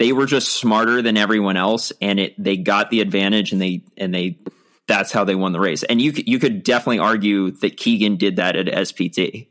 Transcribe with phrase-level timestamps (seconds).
[0.00, 3.84] they were just smarter than everyone else, and it they got the advantage, and they
[3.98, 4.38] and they
[4.88, 5.82] that's how they won the race.
[5.82, 9.46] And you you could definitely argue that Keegan did that at SBT.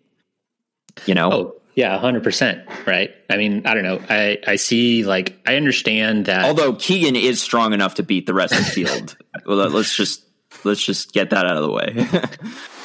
[1.06, 2.68] You know, oh yeah, hundred percent.
[2.88, 3.12] Right.
[3.30, 4.02] I mean, I don't know.
[4.10, 6.46] I I see like I understand that.
[6.46, 9.18] Although Keegan is strong enough to beat the rest of the field.
[9.46, 10.26] well, let's just
[10.64, 12.08] let's just get that out of the way.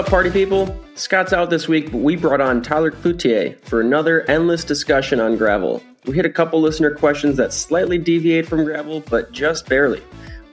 [0.00, 0.74] up, party people?
[0.94, 5.36] Scott's out this week, but we brought on Tyler Cloutier for another endless discussion on
[5.36, 5.82] gravel.
[6.06, 10.02] We hit a couple listener questions that slightly deviate from gravel, but just barely.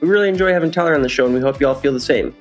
[0.02, 2.00] We really enjoy having Tyler on the show, and we hope you all feel the
[2.00, 2.36] same.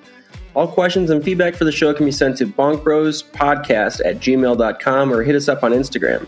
[0.53, 5.23] All questions and feedback for the show can be sent to bonkbrospodcast at gmail.com or
[5.23, 6.27] hit us up on Instagram.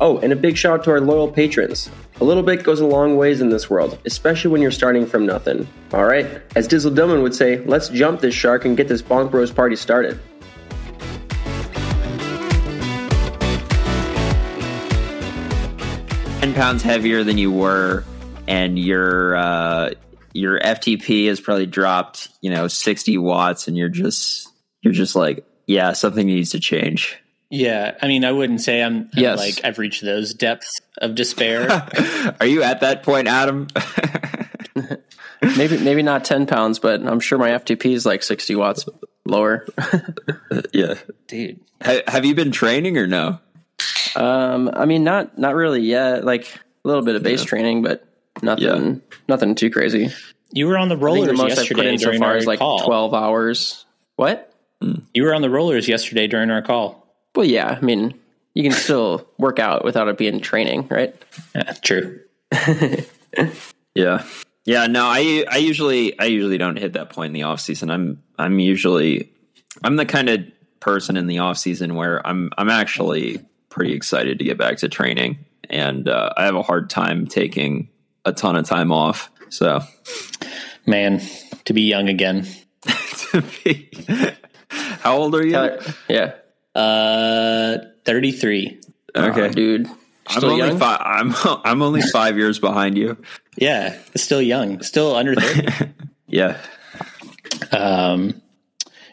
[0.00, 1.88] Oh, and a big shout out to our loyal patrons.
[2.20, 5.26] A little bit goes a long ways in this world, especially when you're starting from
[5.26, 5.66] nothing.
[5.92, 9.32] All right, as Dizzle Dillman would say, let's jump this shark and get this Bonk
[9.32, 10.20] Bros party started.
[16.40, 18.04] Ten pounds heavier than you were,
[18.46, 19.90] and your uh,
[20.32, 24.48] your FTP has probably dropped, you know, sixty watts, and you're just
[24.82, 27.18] you're just like, yeah, something needs to change.
[27.54, 29.38] Yeah, I mean, I wouldn't say I'm, I'm yes.
[29.38, 31.70] like I've reached those depths of despair.
[32.40, 33.68] Are you at that point, Adam?
[35.56, 38.88] maybe maybe not ten pounds, but I'm sure my FTP is like sixty watts
[39.24, 39.64] lower.
[40.72, 40.94] yeah,
[41.28, 41.60] dude.
[41.80, 43.38] have you been training or no?
[44.16, 46.24] Um, I mean, not not really yet.
[46.24, 47.46] Like a little bit of base yeah.
[47.46, 48.04] training, but
[48.42, 49.16] nothing yeah.
[49.28, 50.08] nothing too crazy.
[50.50, 51.70] You were on the rollers the most yesterday.
[51.70, 52.80] I've put in so far is like call.
[52.80, 53.86] twelve hours.
[54.16, 54.52] What?
[55.12, 57.03] You were on the rollers yesterday during our call.
[57.34, 57.78] Well, yeah.
[57.80, 58.18] I mean,
[58.54, 61.14] you can still work out without it being training, right?
[61.54, 62.20] Yeah, true.
[63.94, 64.24] yeah.
[64.66, 67.90] Yeah, no, I I usually I usually don't hit that point in the off season.
[67.90, 69.30] I'm I'm usually
[69.82, 70.40] I'm the kind of
[70.80, 74.88] person in the off season where I'm I'm actually pretty excited to get back to
[74.88, 77.88] training and uh, I have a hard time taking
[78.24, 79.30] a ton of time off.
[79.50, 79.80] So,
[80.86, 81.20] man,
[81.66, 82.46] to be young again.
[82.82, 83.90] to be,
[84.68, 85.78] how old are you?
[86.08, 86.34] yeah,
[86.74, 88.80] uh, 33.
[89.16, 89.88] Okay, dude.
[90.28, 91.00] Still I'm only five.
[91.02, 93.18] I'm I'm only five years behind you.
[93.56, 95.92] Yeah, still young, still under thirty.
[96.26, 96.56] yeah.
[97.70, 98.40] Um,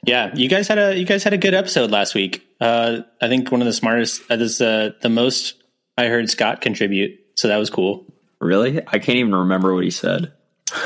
[0.06, 0.32] yeah.
[0.34, 2.48] You guys had a you guys had a good episode last week.
[2.62, 4.22] Uh, I think one of the smartest.
[4.30, 5.62] Uh, this uh, the most
[5.98, 8.06] I heard Scott contribute, so that was cool.
[8.40, 10.32] Really, I can't even remember what he said.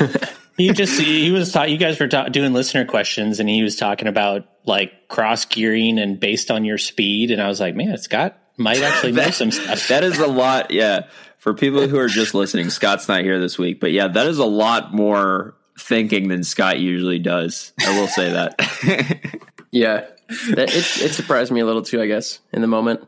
[0.56, 3.76] he just he was ta- you guys were ta- doing listener questions, and he was
[3.76, 7.30] talking about like cross gearing and based on your speed.
[7.30, 9.88] And I was like, man, Scott might actually that, know some stuff.
[9.88, 10.70] That is a lot.
[10.70, 11.08] Yeah.
[11.38, 14.38] For people who are just listening, Scott's not here this week, but yeah, that is
[14.38, 17.72] a lot more thinking than Scott usually does.
[17.86, 19.40] I will say that.
[19.70, 20.06] yeah.
[20.50, 23.06] That, it, it surprised me a little too, I guess, in the moment.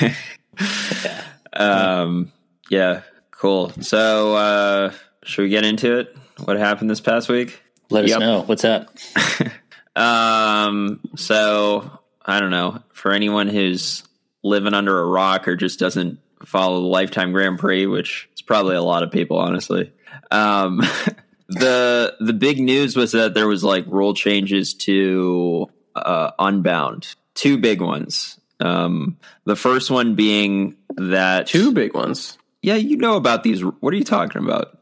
[0.00, 0.14] yeah.
[1.52, 2.32] Um,
[2.68, 3.70] yeah, cool.
[3.80, 4.92] So, uh,
[5.24, 6.14] should we get into it?
[6.44, 7.60] What happened this past week?
[7.90, 8.16] Let yep.
[8.16, 8.42] us know.
[8.42, 8.94] What's up?
[9.96, 11.90] Um, so
[12.24, 12.82] I don't know.
[12.92, 14.04] For anyone who's
[14.42, 18.76] living under a rock or just doesn't follow the Lifetime Grand Prix, which is probably
[18.76, 19.92] a lot of people, honestly.
[20.30, 20.82] Um,
[21.48, 27.14] the the big news was that there was like rule changes to uh, Unbound.
[27.34, 28.38] Two big ones.
[28.60, 32.38] Um, the first one being that two big ones.
[32.62, 33.62] Yeah, you know about these.
[33.62, 34.75] What are you talking about?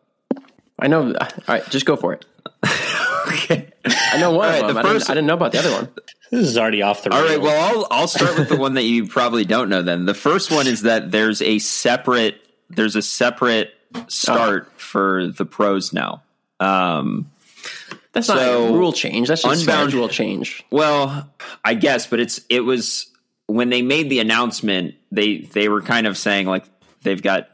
[0.84, 1.14] I know.
[1.14, 2.26] All right, just go for it.
[3.28, 3.72] okay.
[3.86, 4.76] I know one right, of them.
[4.76, 5.88] I, did didn't, I didn't know about the other one.
[6.30, 7.14] This is already off the.
[7.14, 7.40] All right.
[7.40, 9.80] Well, I'll I'll start with the one that you probably don't know.
[9.80, 13.72] Then the first one is that there's a separate there's a separate
[14.08, 14.72] start oh.
[14.76, 16.22] for the pros now.
[16.60, 17.30] Um,
[18.12, 19.28] that's so, not a rule change.
[19.28, 20.64] That's just unbound, schedule change.
[20.70, 21.30] Well,
[21.64, 23.10] I guess, but it's it was
[23.46, 24.96] when they made the announcement.
[25.10, 26.64] They they were kind of saying like
[27.02, 27.48] they've got.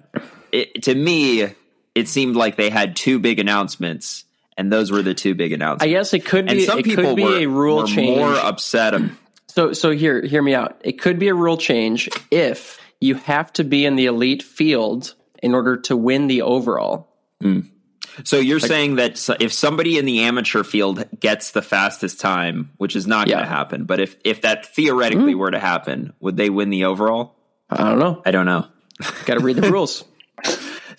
[0.52, 1.54] It, to me,
[2.00, 4.25] it seemed like they had two big announcements
[4.61, 5.84] and those were the two big announcements.
[5.84, 6.53] I guess it could be.
[6.53, 8.19] And some people be were, a rule were change.
[8.19, 9.00] More upset.
[9.47, 10.81] so so here hear me out.
[10.85, 15.14] It could be a rule change if you have to be in the elite field
[15.43, 17.08] in order to win the overall.
[17.43, 17.70] Mm.
[18.25, 22.73] So you're like, saying that if somebody in the amateur field gets the fastest time,
[22.76, 23.37] which is not yeah.
[23.37, 25.38] going to happen, but if if that theoretically mm.
[25.38, 27.37] were to happen, would they win the overall?
[27.70, 28.20] I don't know.
[28.26, 28.67] I don't know.
[29.25, 30.05] Got to read the rules.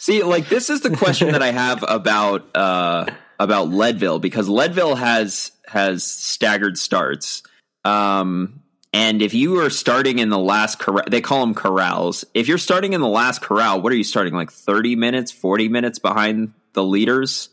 [0.01, 3.05] See, like this is the question that I have about uh,
[3.39, 7.43] about Leadville because Leadville has has staggered starts.
[7.85, 8.63] Um,
[8.93, 12.25] and if you are starting in the last corral, they call them corrals.
[12.33, 15.69] If you're starting in the last corral, what are you starting like 30 minutes, 40
[15.69, 17.49] minutes behind the leaders?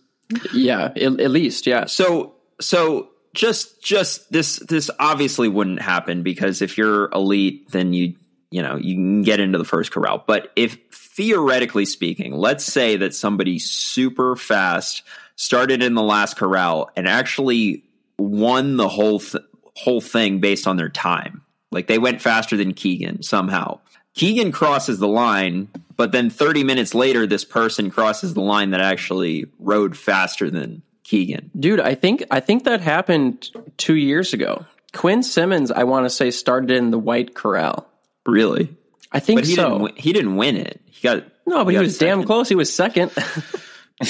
[0.55, 1.85] Yeah, at, at least, yeah.
[1.85, 8.15] So so just just this this obviously wouldn't happen because if you're elite, then you
[8.51, 10.25] you know you can get into the first corral.
[10.27, 10.79] But if
[11.19, 15.03] theoretically speaking, let's say that somebody super fast
[15.35, 17.83] started in the last corral and actually
[18.19, 19.43] won the whole th-
[19.75, 21.43] whole thing based on their time.
[21.73, 23.81] Like they went faster than Keegan somehow.
[24.15, 25.67] Keegan crosses the line,
[25.97, 30.83] but then 30 minutes later, this person crosses the line that actually rode faster than
[31.03, 31.51] Keegan.
[31.59, 34.65] Dude, I think I think that happened two years ago.
[34.93, 37.89] Quinn Simmons, I want to say, started in the White Corral.
[38.25, 38.69] Really?
[39.13, 39.79] I think But he so.
[39.79, 39.99] didn't.
[39.99, 40.81] He didn't win it.
[40.87, 42.49] He got no, but he got was damn close.
[42.49, 43.13] He was second.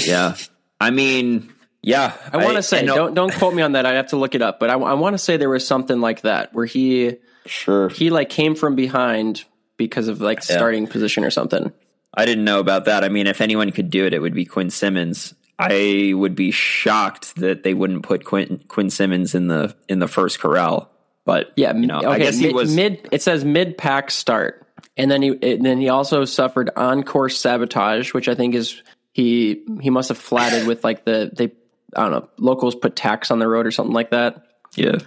[0.04, 0.36] Yeah.
[0.78, 1.50] I mean,
[1.82, 2.12] yeah.
[2.30, 3.86] I want to say, don't don't quote me on that.
[3.86, 6.00] I have to look it up, but I, I want to say there was something
[6.00, 7.16] like that where he
[7.46, 7.88] sure.
[7.88, 9.44] he like came from behind
[9.78, 11.72] because of like starting position or something.
[12.12, 13.02] I didn't know about that.
[13.02, 15.34] I mean, if anyone could do it, it would be Quinn Simmons.
[15.58, 20.08] I would be shocked that they wouldn't put Quinn, Quinn Simmons in the in the
[20.08, 20.90] first corral.
[21.24, 22.76] But Yeah, you know, okay, I guess he mid, was.
[22.76, 23.08] mid.
[23.10, 24.66] It says mid pack start,
[24.98, 28.82] and then he and then he also suffered on course sabotage, which I think is
[29.12, 31.52] he he must have flatted with like the they
[31.96, 34.44] I don't know locals put tax on the road or something like that.
[34.76, 34.98] yeah,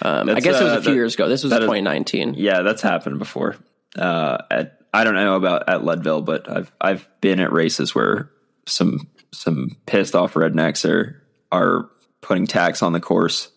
[0.00, 1.28] Um, I guess it was uh, a few that- years ago.
[1.28, 2.34] This was that is- 2019.
[2.38, 3.56] yeah, that's happened before.
[3.98, 8.30] Uh, at, I don't know about at Leadville, but I've I've been at races where
[8.66, 11.90] some some pissed off rednecks are are
[12.22, 13.50] putting tax on the course.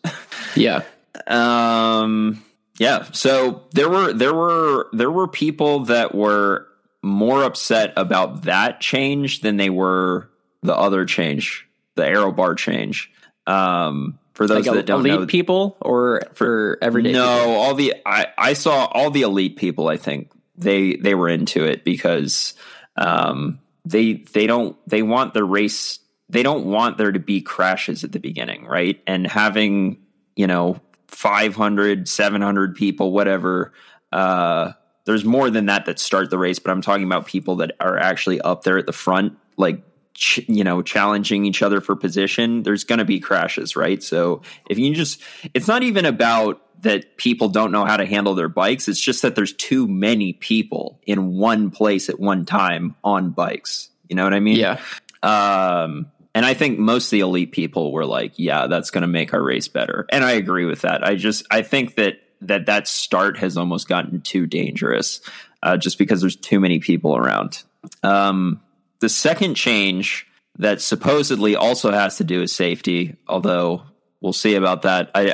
[0.56, 0.82] Yeah,
[1.28, 2.44] Um
[2.78, 6.68] yeah, so there were there were there were people that were
[7.02, 10.30] more upset about that change than they were
[10.64, 13.12] the other change, the arrow bar change.
[13.48, 17.14] Um for those like that don't elite know people or for everyday.
[17.14, 17.54] no, people?
[17.54, 19.88] all the I, I saw all the elite people.
[19.88, 22.54] I think they they were into it because
[22.98, 26.00] um, they they don't they want the race.
[26.28, 29.02] They don't want there to be crashes at the beginning, right?
[29.08, 30.00] And having
[30.36, 30.82] you know
[31.16, 33.72] 500, 700 people, whatever.
[34.12, 34.74] Uh,
[35.06, 37.98] there's more than that that start the race, but I'm talking about people that are
[37.98, 39.82] actually up there at the front, like
[40.14, 42.64] ch- you know, challenging each other for position.
[42.64, 44.04] There's going to be crashes, right?
[44.04, 45.22] So if you just,
[45.54, 48.88] it's not even about that people don't know how to handle their bikes.
[48.88, 53.90] It's just that there's too many people in one place at one time on bikes.
[54.10, 54.58] You know what I mean?
[54.58, 54.82] Yeah,
[55.24, 59.08] Um, and I think most of the elite people were like, yeah, that's going to
[59.08, 60.06] make our race better.
[60.10, 61.02] And I agree with that.
[61.02, 65.22] I just, I think that that, that start has almost gotten too dangerous
[65.64, 67.64] uh, just because there's too many people around.
[68.04, 68.60] Um,
[69.00, 70.28] the second change
[70.58, 73.84] that supposedly also has to do with safety, although
[74.20, 75.12] we'll see about that.
[75.16, 75.34] I,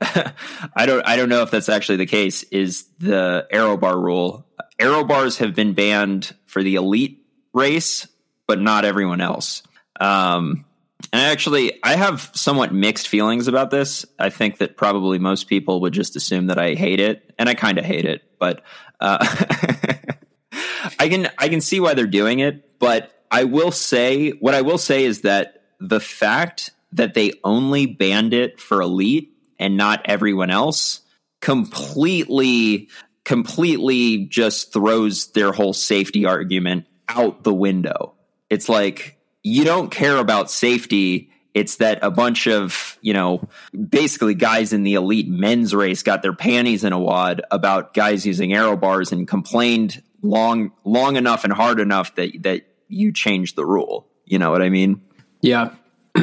[0.00, 0.32] I,
[0.74, 2.42] I don't, I don't know if that's actually the case.
[2.44, 4.46] Is the arrow bar rule?
[4.78, 7.22] Arrow bars have been banned for the elite
[7.52, 8.08] race,
[8.46, 9.62] but not everyone else.
[9.98, 10.64] Um,
[11.12, 14.04] and I actually, I have somewhat mixed feelings about this.
[14.18, 17.54] I think that probably most people would just assume that I hate it, and I
[17.54, 18.22] kind of hate it.
[18.38, 18.62] But
[19.00, 19.18] uh,
[20.98, 22.78] I can I can see why they're doing it.
[22.78, 27.86] But I will say what I will say is that the fact that they only
[27.86, 31.00] banned it for elite and not everyone else
[31.40, 32.88] completely
[33.24, 38.14] completely just throws their whole safety argument out the window.
[38.48, 41.30] It's like you don't care about safety.
[41.54, 46.22] It's that a bunch of, you know, basically guys in the elite men's race got
[46.22, 51.44] their panties in a wad about guys using arrow bars and complained long long enough
[51.44, 54.06] and hard enough that that you changed the rule.
[54.24, 55.02] You know what I mean?
[55.40, 55.74] yeah,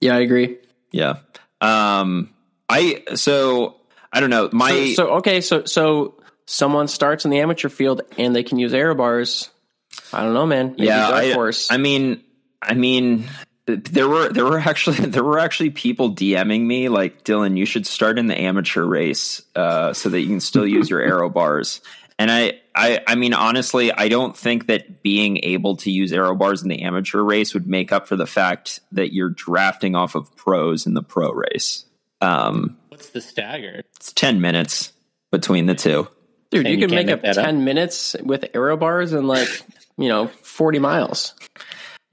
[0.00, 0.14] yeah.
[0.14, 0.58] I agree.
[0.90, 1.18] Yeah.
[1.60, 2.32] Um
[2.68, 3.76] I so
[4.12, 4.48] I don't know.
[4.52, 8.58] My So, so okay, so so someone starts in the amateur field and they can
[8.58, 9.50] use air bars.
[10.12, 10.70] I don't know, man.
[10.70, 11.52] Maybe yeah, I.
[11.70, 12.22] I mean,
[12.62, 13.24] I mean,
[13.66, 17.86] there were there were actually there were actually people DMing me like Dylan, you should
[17.86, 21.80] start in the amateur race uh, so that you can still use your arrow bars.
[22.18, 26.36] And I, I, I mean, honestly, I don't think that being able to use arrow
[26.36, 30.14] bars in the amateur race would make up for the fact that you're drafting off
[30.14, 31.84] of pros in the pro race.
[32.20, 33.82] Um, What's the stagger?
[33.96, 34.92] it's ten minutes
[35.32, 36.06] between the two.
[36.50, 37.44] Dude, you you can can't make up make that up?
[37.44, 39.48] ten minutes with arrow bars in like
[39.96, 41.34] you know forty miles.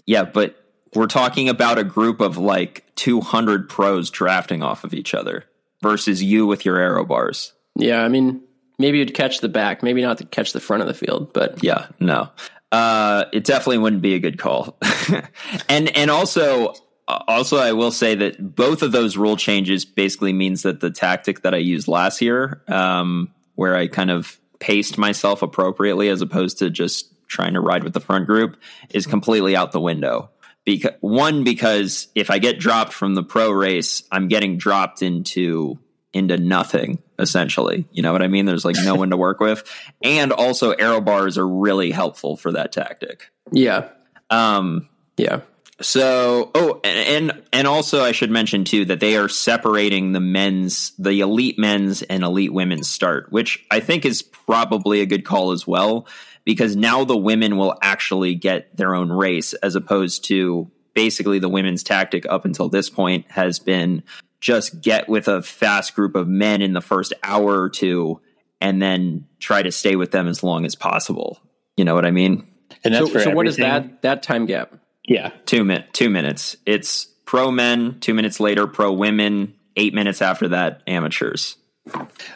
[0.09, 0.55] Yeah, but
[0.95, 5.45] we're talking about a group of like 200 pros drafting off of each other
[5.83, 7.53] versus you with your arrow bars.
[7.75, 8.41] Yeah, I mean,
[8.79, 11.63] maybe you'd catch the back, maybe not to catch the front of the field, but
[11.63, 12.29] Yeah, no.
[12.71, 14.79] Uh, it definitely wouldn't be a good call.
[15.69, 16.73] and and also
[17.07, 21.43] also I will say that both of those rule changes basically means that the tactic
[21.43, 26.57] that I used last year, um, where I kind of paced myself appropriately as opposed
[26.59, 28.57] to just trying to ride with the front group,
[28.89, 30.29] is completely out the window
[30.65, 35.79] because one because if I get dropped from the pro race, I'm getting dropped into
[36.11, 37.85] into nothing essentially.
[37.91, 38.45] You know what I mean?
[38.45, 39.63] There's like no one to work with,
[40.03, 43.29] and also arrow bars are really helpful for that tactic.
[43.51, 43.89] Yeah.
[44.29, 45.41] Um, Yeah.
[45.81, 50.19] so, oh, and and- and also I should mention too that they are separating the
[50.19, 55.25] men's, the elite men's and elite women's start, which I think is probably a good
[55.25, 56.07] call as well,
[56.45, 61.49] because now the women will actually get their own race as opposed to basically the
[61.49, 64.03] women's tactic up until this point has been
[64.41, 68.21] just get with a fast group of men in the first hour or two
[68.61, 71.39] and then try to stay with them as long as possible.
[71.77, 72.47] You know what I mean?
[72.83, 74.73] And that's So, for so what is that that time gap?
[75.07, 75.31] Yeah.
[75.45, 76.55] Two min two minutes.
[76.65, 81.57] It's pro men, two minutes later, pro women, eight minutes after that, amateurs.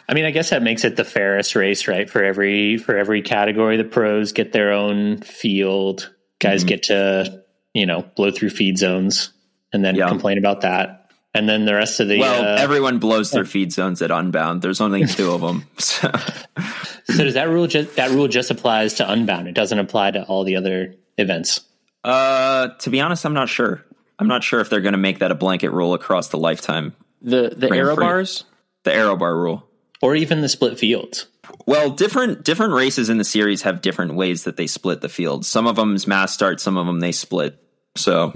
[0.08, 2.08] I mean, I guess that makes it the fairest race, right?
[2.10, 6.12] For every for every category, the pros get their own field.
[6.40, 6.68] Guys Mm-hmm.
[6.68, 9.32] get to you know blow through feed zones
[9.72, 10.08] and then Yeah.
[10.08, 12.18] complain about that, and then the rest of the.
[12.18, 14.60] Well, uh, everyone blows their feed zones at Unbound.
[14.62, 15.66] There's only two of them.
[15.78, 16.10] So,
[17.04, 19.46] so does that rule just that rule just applies to Unbound?
[19.48, 21.60] It doesn't apply to all the other events.
[22.02, 23.84] uh, to be honest, I'm not sure.
[24.18, 26.94] I'm not sure if they're going to make that a blanket rule across the lifetime.
[27.22, 28.04] The the arrow aero Prix.
[28.04, 28.44] bars?
[28.84, 29.66] The arrow bar rule.
[30.00, 31.26] Or even the split fields.
[31.66, 35.44] Well, different different races in the series have different ways that they split the field.
[35.44, 37.58] Some of them's mass start, some of them they split.
[37.96, 38.32] So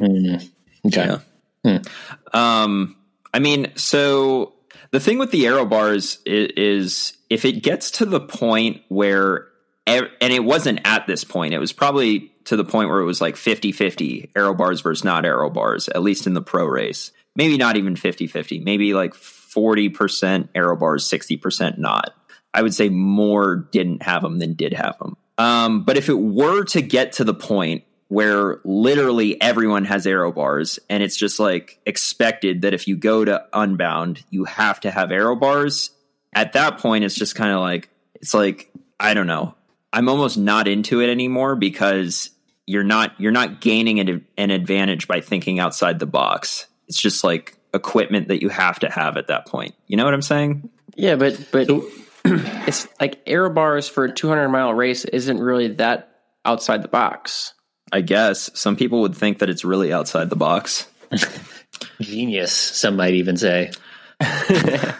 [0.86, 1.16] Okay.
[1.64, 1.80] Yeah.
[2.32, 2.96] Um,
[3.32, 4.54] I mean, so
[4.90, 9.48] the thing with the arrow bars is, is if it gets to the point where,
[9.86, 13.20] and it wasn't at this point, it was probably to the point where it was
[13.20, 17.12] like 50 50 arrow bars versus not arrow bars, at least in the pro race.
[17.36, 19.14] Maybe not even 50 50, maybe like
[19.54, 22.14] 40% arrow bars, 60% not.
[22.54, 25.16] I would say more didn't have them than did have them.
[25.36, 30.32] Um, but if it were to get to the point where literally everyone has arrow
[30.32, 34.90] bars and it's just like expected that if you go to unbound you have to
[34.90, 35.90] have arrow bars
[36.32, 39.54] at that point it's just kind of like it's like i don't know
[39.92, 42.30] i'm almost not into it anymore because
[42.66, 47.22] you're not you're not gaining an, an advantage by thinking outside the box it's just
[47.22, 50.68] like equipment that you have to have at that point you know what i'm saying
[50.96, 51.68] Yeah, but but
[52.24, 57.54] it's like aero bars for a 200 mile race isn't really that outside the box.
[57.92, 60.86] i guess some people would think that it's really outside the box
[62.00, 63.70] Genius, some might even say.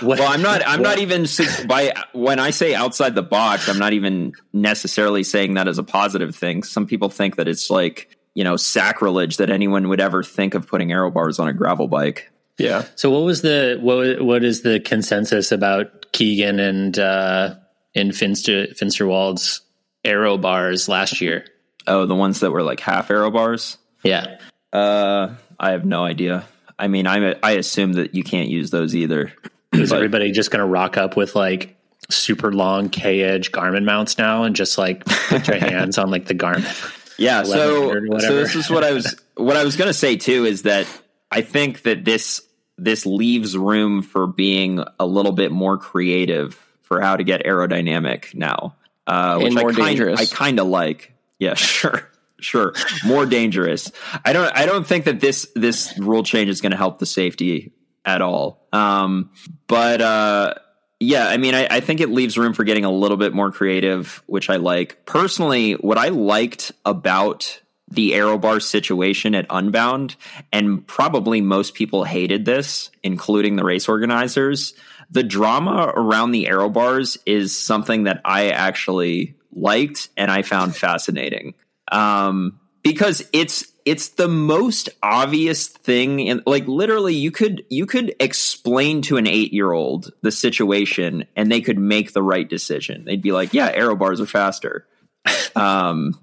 [0.00, 0.62] Well, I'm not.
[0.64, 1.26] I'm not even
[1.66, 3.68] by when I say outside the box.
[3.68, 6.62] I'm not even necessarily saying that as a positive thing.
[6.62, 10.68] Some people think that it's like you know sacrilege that anyone would ever think of
[10.68, 12.30] putting arrow bars on a gravel bike.
[12.56, 12.84] Yeah.
[12.94, 17.56] So what was the what what is the consensus about Keegan and uh
[17.96, 19.62] and Finster Finsterwald's
[20.04, 21.46] arrow bars last year?
[21.88, 23.76] Oh, the ones that were like half arrow bars.
[24.04, 24.38] Yeah.
[24.72, 26.44] Uh, I have no idea.
[26.78, 29.32] I mean, I I assume that you can't use those either.
[29.72, 31.74] Is But- everybody just going to rock up with like
[32.08, 36.26] super long K edge Garmin mounts now and just like put your hands on like
[36.26, 36.94] the Garmin?
[37.18, 37.42] Yeah.
[37.42, 40.62] So, so this is what I was what I was going to say too is
[40.62, 40.86] that
[41.30, 42.40] I think that this
[42.78, 48.34] this leaves room for being a little bit more creative for how to get aerodynamic
[48.34, 50.20] now, uh, which I kind dangerous.
[50.20, 51.12] I kind of like.
[51.38, 52.08] Yeah, sure,
[52.40, 52.72] sure,
[53.04, 53.92] more dangerous.
[54.24, 57.06] I don't I don't think that this this rule change is going to help the
[57.06, 57.72] safety
[58.04, 58.66] at all.
[58.72, 59.30] Um,
[59.66, 60.54] but uh,
[61.00, 63.52] yeah, I mean, I, I think it leaves room for getting a little bit more
[63.52, 65.04] creative, which I like.
[65.06, 70.16] Personally, what I liked about the arrow bar situation at Unbound,
[70.52, 74.74] and probably most people hated this, including the race organizers.
[75.10, 80.76] The drama around the arrow bars is something that I actually liked and I found
[80.76, 81.54] fascinating.
[81.90, 88.14] Um, because it's it's the most obvious thing and like literally you could you could
[88.20, 93.04] explain to an 8-year-old the situation and they could make the right decision.
[93.06, 94.86] They'd be like, "Yeah, arrow bars are faster."
[95.56, 96.18] um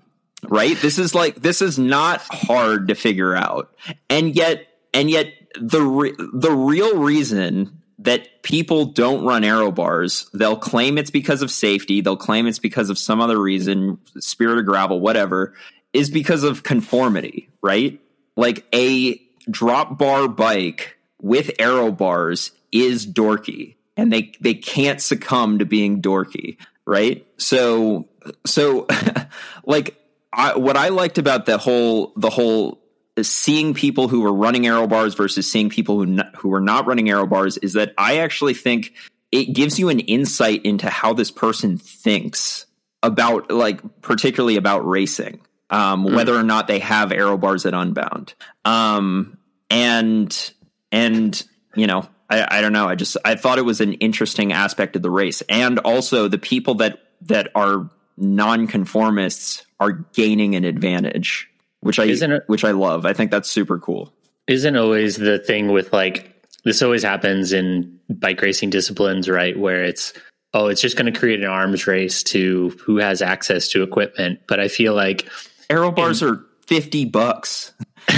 [0.47, 0.77] right?
[0.79, 3.75] This is like this is not hard to figure out.
[4.11, 10.29] And yet and yet the re- the real reason that people don't run arrow bars,
[10.33, 14.59] they'll claim it's because of safety, they'll claim it's because of some other reason, spirit
[14.59, 15.53] of gravel, whatever,
[15.95, 17.99] is because of conformity, right?
[18.35, 25.59] Like a drop bar bike with arrow bars is dorky and they they can't succumb
[25.59, 27.25] to being dorky, right?
[27.37, 28.09] So
[28.45, 28.87] so
[29.65, 29.95] like
[30.33, 32.81] I, what I liked about the whole the whole
[33.21, 36.85] seeing people who were running arrow bars versus seeing people who not, who were not
[36.85, 38.93] running arrow bars is that I actually think
[39.31, 42.65] it gives you an insight into how this person thinks
[43.01, 46.15] about like particularly about racing um, Mm.
[46.15, 48.33] whether or not they have arrow bars at Unbound.
[48.65, 49.37] Um,
[49.69, 50.53] and
[50.91, 51.43] and
[51.75, 52.87] you know, I, I don't know.
[52.87, 56.37] I just I thought it was an interesting aspect of the race, and also the
[56.37, 61.49] people that that are nonconformists are gaining an advantage,
[61.81, 63.05] which I it- which I love.
[63.05, 64.13] I think that's super cool.
[64.47, 66.31] isn't always the thing with like
[66.63, 69.57] this always happens in bike racing disciplines, right?
[69.57, 70.13] Where it's
[70.53, 74.39] oh, it's just going to create an arms race to who has access to equipment.
[74.47, 75.27] But I feel like
[75.69, 77.73] Aero bars are fifty bucks.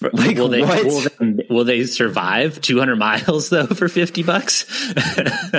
[0.00, 0.84] Like, will they what?
[0.84, 4.64] will they, will they survive 200 miles though for 50 bucks?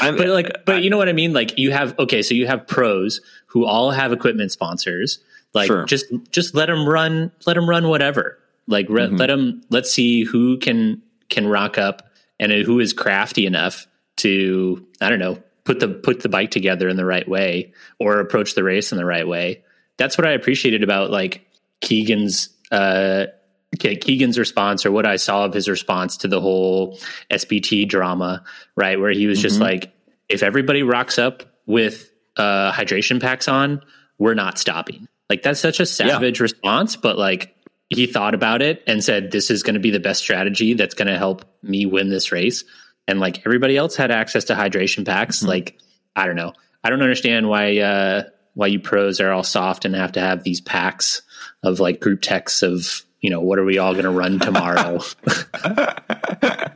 [0.00, 1.32] But like, but you know what I mean?
[1.32, 5.20] Like you have okay, so you have pros who all have equipment sponsors.
[5.52, 5.84] Like Sure.
[5.84, 8.38] just just let them run, let them run whatever.
[8.66, 9.16] Like re- Mm-hmm.
[9.16, 9.62] let them.
[9.70, 15.20] Let's see who can can rock up and who is crafty enough to I don't
[15.20, 18.90] know put the put the bike together in the right way or approach the race
[18.90, 19.62] in the right way.
[19.96, 21.46] That's what I appreciated about like
[21.80, 23.26] Keegan's uh
[23.76, 26.98] Keegan's response or what I saw of his response to the whole
[27.30, 28.44] SBT drama,
[28.76, 28.98] right?
[29.00, 29.92] Where he was just like,
[30.28, 33.82] if everybody rocks up with uh, hydration packs on,
[34.18, 35.08] we're not stopping.
[35.28, 37.54] Like that's such a savage response, but like
[37.88, 40.94] he thought about it and said, this is going to be the best strategy that's
[40.94, 42.64] going to help me win this race.
[43.06, 45.42] And like everybody else had access to hydration packs.
[45.42, 45.78] Like,
[46.16, 46.52] I don't know.
[46.82, 48.24] I don't understand why, uh,
[48.54, 51.22] why you pros are all soft and have to have these packs
[51.62, 55.00] of like group texts of, you know, what are we all going to run tomorrow?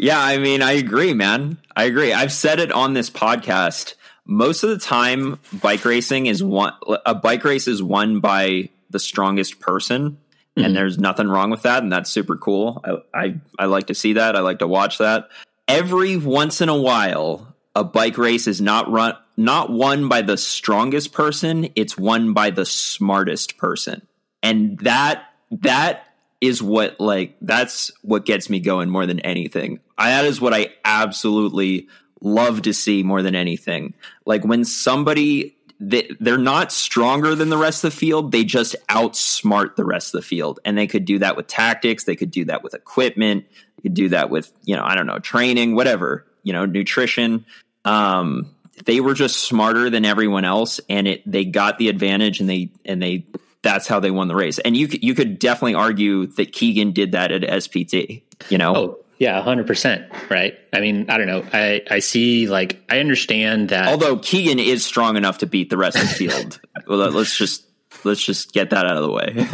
[0.00, 1.58] Yeah, I mean, I agree, man.
[1.76, 2.14] I agree.
[2.14, 3.96] I've said it on this podcast.
[4.24, 6.72] Most of the time, bike racing is one.
[7.04, 10.16] A bike race is won by the strongest person,
[10.56, 10.74] and mm-hmm.
[10.74, 12.82] there's nothing wrong with that, and that's super cool.
[12.82, 14.36] I, I I like to see that.
[14.36, 15.28] I like to watch that.
[15.68, 20.36] Every once in a while, a bike race is not run not won by the
[20.36, 21.70] strongest person.
[21.74, 24.06] It's won by the smartest person,
[24.42, 26.06] and that that
[26.40, 29.80] is what like that's what gets me going more than anything.
[29.96, 31.88] I, that is what I absolutely
[32.20, 33.94] love to see more than anything.
[34.26, 38.76] Like when somebody they, they're not stronger than the rest of the field, they just
[38.88, 42.04] outsmart the rest of the field, and they could do that with tactics.
[42.04, 43.46] They could do that with equipment.
[43.76, 47.46] They could do that with you know I don't know training, whatever you know nutrition.
[47.86, 52.48] Um, they were just smarter than everyone else, and it they got the advantage, and
[52.48, 53.24] they and they
[53.62, 54.58] that's how they won the race.
[54.58, 58.22] And you could- you could definitely argue that Keegan did that at SBT.
[58.48, 60.30] You know, oh, yeah, 100%.
[60.30, 60.58] Right.
[60.72, 61.44] I mean, I don't know.
[61.52, 63.88] I, I see, like, I understand that.
[63.88, 66.58] although Keegan is strong enough to beat the rest of the field.
[66.86, 67.66] well, let- let's just
[68.02, 69.46] let's just get that out of the way.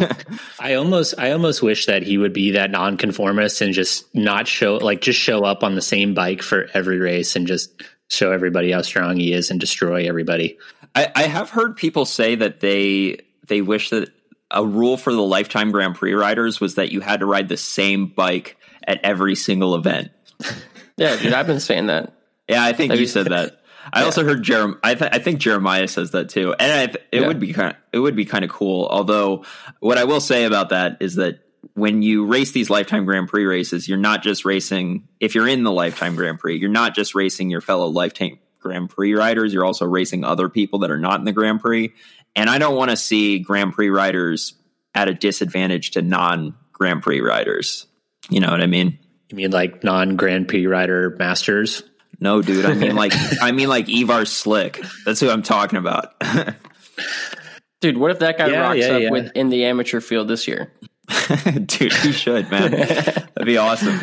[0.59, 4.75] I almost I almost wish that he would be that nonconformist and just not show
[4.77, 8.71] like just show up on the same bike for every race and just show everybody
[8.71, 10.57] how strong he is and destroy everybody.
[10.95, 14.09] I, I have heard people say that they they wish that
[14.51, 17.57] a rule for the lifetime Grand Prix riders was that you had to ride the
[17.57, 20.11] same bike at every single event.
[20.99, 22.13] Yeah, dude, I've been saying that.
[22.49, 23.61] Yeah, I think Have you you- said that.
[23.93, 24.79] I also heard Jerem.
[24.83, 27.27] I, th- I think Jeremiah says that too, and I th- it Yeah.
[27.27, 27.69] would be kind.
[27.69, 28.87] Of, it would be kind of cool.
[28.89, 29.45] Although,
[29.79, 31.39] what I will say about that is that
[31.77, 35.07] when you race these lifetime Grand Prix races, you're not just racing.
[35.19, 38.89] If you're in the lifetime Grand Prix, you're not just racing your fellow lifetime Grand
[38.89, 39.53] Prix riders.
[39.53, 41.93] You're also racing other people that are not in the Grand Prix.
[42.35, 44.55] And I don't want to see Grand Prix riders
[44.95, 47.85] at a disadvantage to non Grand Prix riders.
[48.27, 48.97] You know what I mean?
[49.29, 51.83] You mean like non Grand Prix rider masters?
[52.19, 52.65] No, dude.
[52.65, 54.83] I mean like I mean like Ivar Slik.
[55.05, 56.19] That's who I'm talking about.
[57.79, 59.11] Dude, what if that guy Yeah, rocks yeah, up yeah.
[59.11, 60.73] with in the amateur field this year?
[61.65, 62.71] dude, he should, man.
[62.71, 63.99] That'd be awesome.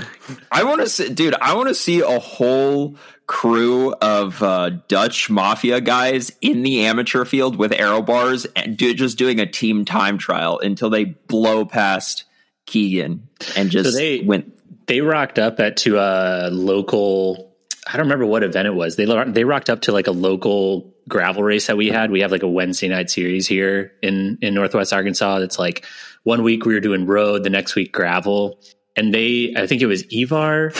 [0.51, 1.35] I want to see, dude.
[1.41, 7.25] I want to see a whole crew of uh, Dutch mafia guys in the amateur
[7.25, 11.65] field with arrow bars and do, just doing a team time trial until they blow
[11.67, 12.25] past
[12.67, 14.51] Keegan and just So they- went.
[14.87, 17.55] They rocked up at to a local.
[17.87, 18.97] I don't remember what event it was.
[18.97, 22.11] They they rocked up to like a local gravel race that we had.
[22.11, 25.39] We have like a Wednesday night series here in in Northwest Arkansas.
[25.39, 25.85] That's like
[26.23, 28.59] one week we were doing road, the next week gravel,
[28.97, 30.73] and they I think it was Ivar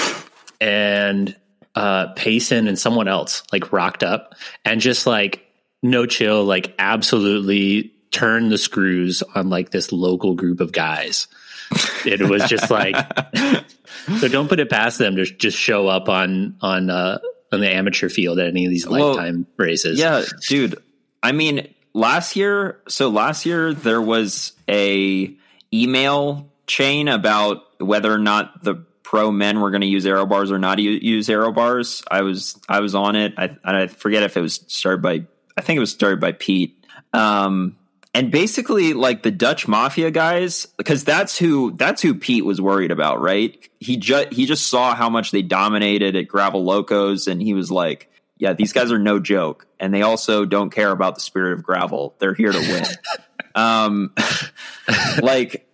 [0.61, 1.37] and
[1.75, 4.35] uh Payson and someone else like rocked up
[4.65, 5.47] and just like
[5.83, 11.27] no chill, like absolutely turned the screws on like this local group of guys.
[12.07, 12.97] It was just like
[14.19, 17.19] so don't put it past them to just show up on on uh
[17.55, 19.99] on the amateur field at any of these Well, lifetime races.
[19.99, 20.77] Yeah, dude.
[21.23, 25.35] I mean, last year, so last year there was a
[25.73, 30.51] email chain about whether or not the pro men were going to use arrow bars
[30.51, 32.03] or not u- use arrow bars.
[32.11, 33.35] I was I was on it.
[33.39, 35.25] I I forget if it was started by
[35.57, 36.85] I think it was started by Pete.
[37.13, 37.77] Um
[38.15, 42.93] and basically like the Dutch mafia guys, because that's who that's who Pete was worried
[42.93, 43.69] about, right?
[43.81, 47.73] He just he just saw how much they dominated at Gravel Locos, and he was
[47.73, 51.55] like, "Yeah, these guys are no joke." And they also don't care about the spirit
[51.55, 52.85] of gravel; they're here to win.
[53.57, 54.15] um,
[55.21, 55.69] like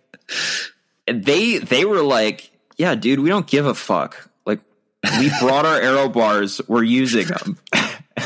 [1.05, 4.61] they they were like, "Yeah, dude, we don't give a fuck." Like
[5.19, 7.59] we brought our arrow bars, we're using them.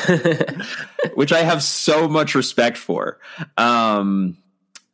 [1.13, 3.19] which I have so much respect for.
[3.57, 4.37] Um,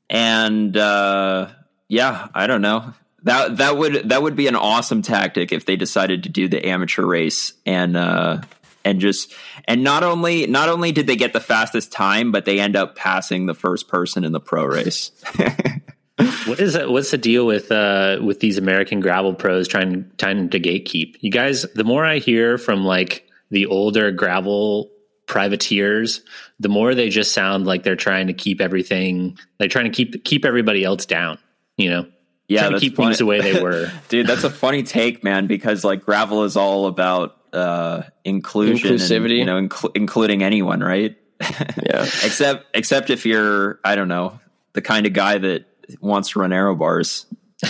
[0.10, 1.50] and uh,
[1.88, 2.93] yeah, I don't know.
[3.24, 6.65] That that would that would be an awesome tactic if they decided to do the
[6.65, 8.41] amateur race and uh,
[8.84, 9.34] and just
[9.65, 12.95] and not only not only did they get the fastest time, but they end up
[12.95, 15.12] passing the first person in the pro race.
[16.45, 16.89] what is it?
[16.89, 21.17] What's the deal with uh, with these American gravel pros trying trying to gatekeep?
[21.19, 24.89] You guys, the more I hear from like the older gravel
[25.32, 26.22] privateers,
[26.60, 30.26] the more they just sound like they're trying to keep everything, they're trying to keep
[30.26, 31.39] keep everybody else down.
[31.78, 32.06] You know,
[32.50, 33.08] yeah, to keep funny.
[33.08, 33.89] things the way they were.
[34.10, 35.48] Dude, that's a funny take, man.
[35.48, 40.82] Because like gravel is all about uh, inclusion, inclusivity, and, you know, inc- including anyone,
[40.82, 41.17] right?
[41.41, 44.38] yeah, except except if you're, I don't know,
[44.74, 45.63] the kind of guy that
[46.02, 47.26] wants to run arrow bars.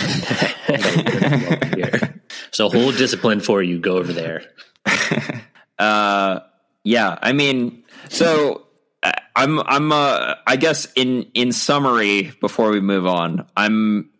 [2.50, 3.78] so whole discipline for you.
[3.78, 4.42] Go over there.
[5.78, 6.40] Uh,
[6.84, 8.66] yeah, I mean, so
[9.02, 14.10] uh, I'm I'm uh, I guess in in summary before we move on, I'm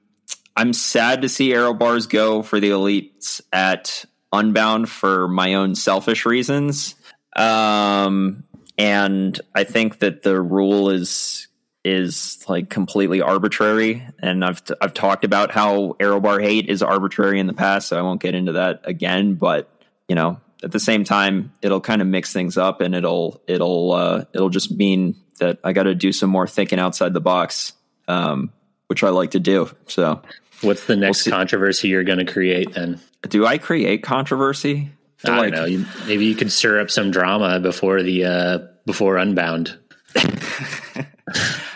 [0.57, 5.75] I'm sad to see aero bars go for the elites at Unbound for my own
[5.75, 6.95] selfish reasons.
[7.37, 8.45] Um,
[8.79, 11.49] and I think that the rule is
[11.85, 14.07] is like completely arbitrary.
[14.21, 17.99] And I've I've talked about how aero bar hate is arbitrary in the past, so
[17.99, 19.35] I won't get into that again.
[19.35, 19.69] But
[20.09, 23.93] you know, at the same time, it'll kind of mix things up, and it'll it'll
[23.93, 27.73] uh, it'll just mean that I got to do some more thinking outside the box,
[28.09, 28.53] um,
[28.87, 29.71] which I like to do.
[29.87, 30.23] So,
[30.61, 33.01] what's the next we'll controversy you're going to create then?
[33.29, 34.91] Do I create controversy?
[35.25, 35.65] I, I don't know.
[35.65, 39.79] You, maybe you could stir up some drama before the uh, before Unbound.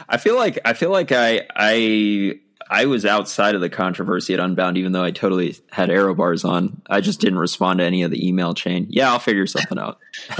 [0.08, 4.40] I feel like I feel like I I I was outside of the controversy at
[4.40, 6.82] Unbound, even though I totally had arrow bars on.
[6.88, 8.86] I just didn't respond to any of the email chain.
[8.90, 9.98] Yeah, I'll figure something out.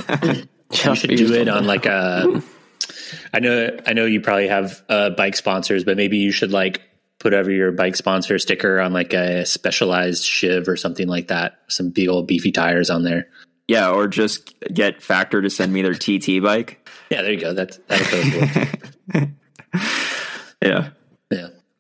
[0.22, 2.42] you should do it on like a.
[3.32, 6.82] I know, I know you probably have uh, bike sponsors, but maybe you should like
[7.18, 11.60] put over your bike sponsor sticker on like a specialized shiv or something like that.
[11.68, 13.28] Some big old beefy tires on there.
[13.68, 16.88] Yeah, or just get Factor to send me their TT bike.
[17.10, 17.52] Yeah, there you go.
[17.52, 18.28] That's that'll
[19.22, 19.26] yeah.
[20.62, 20.88] Yeah.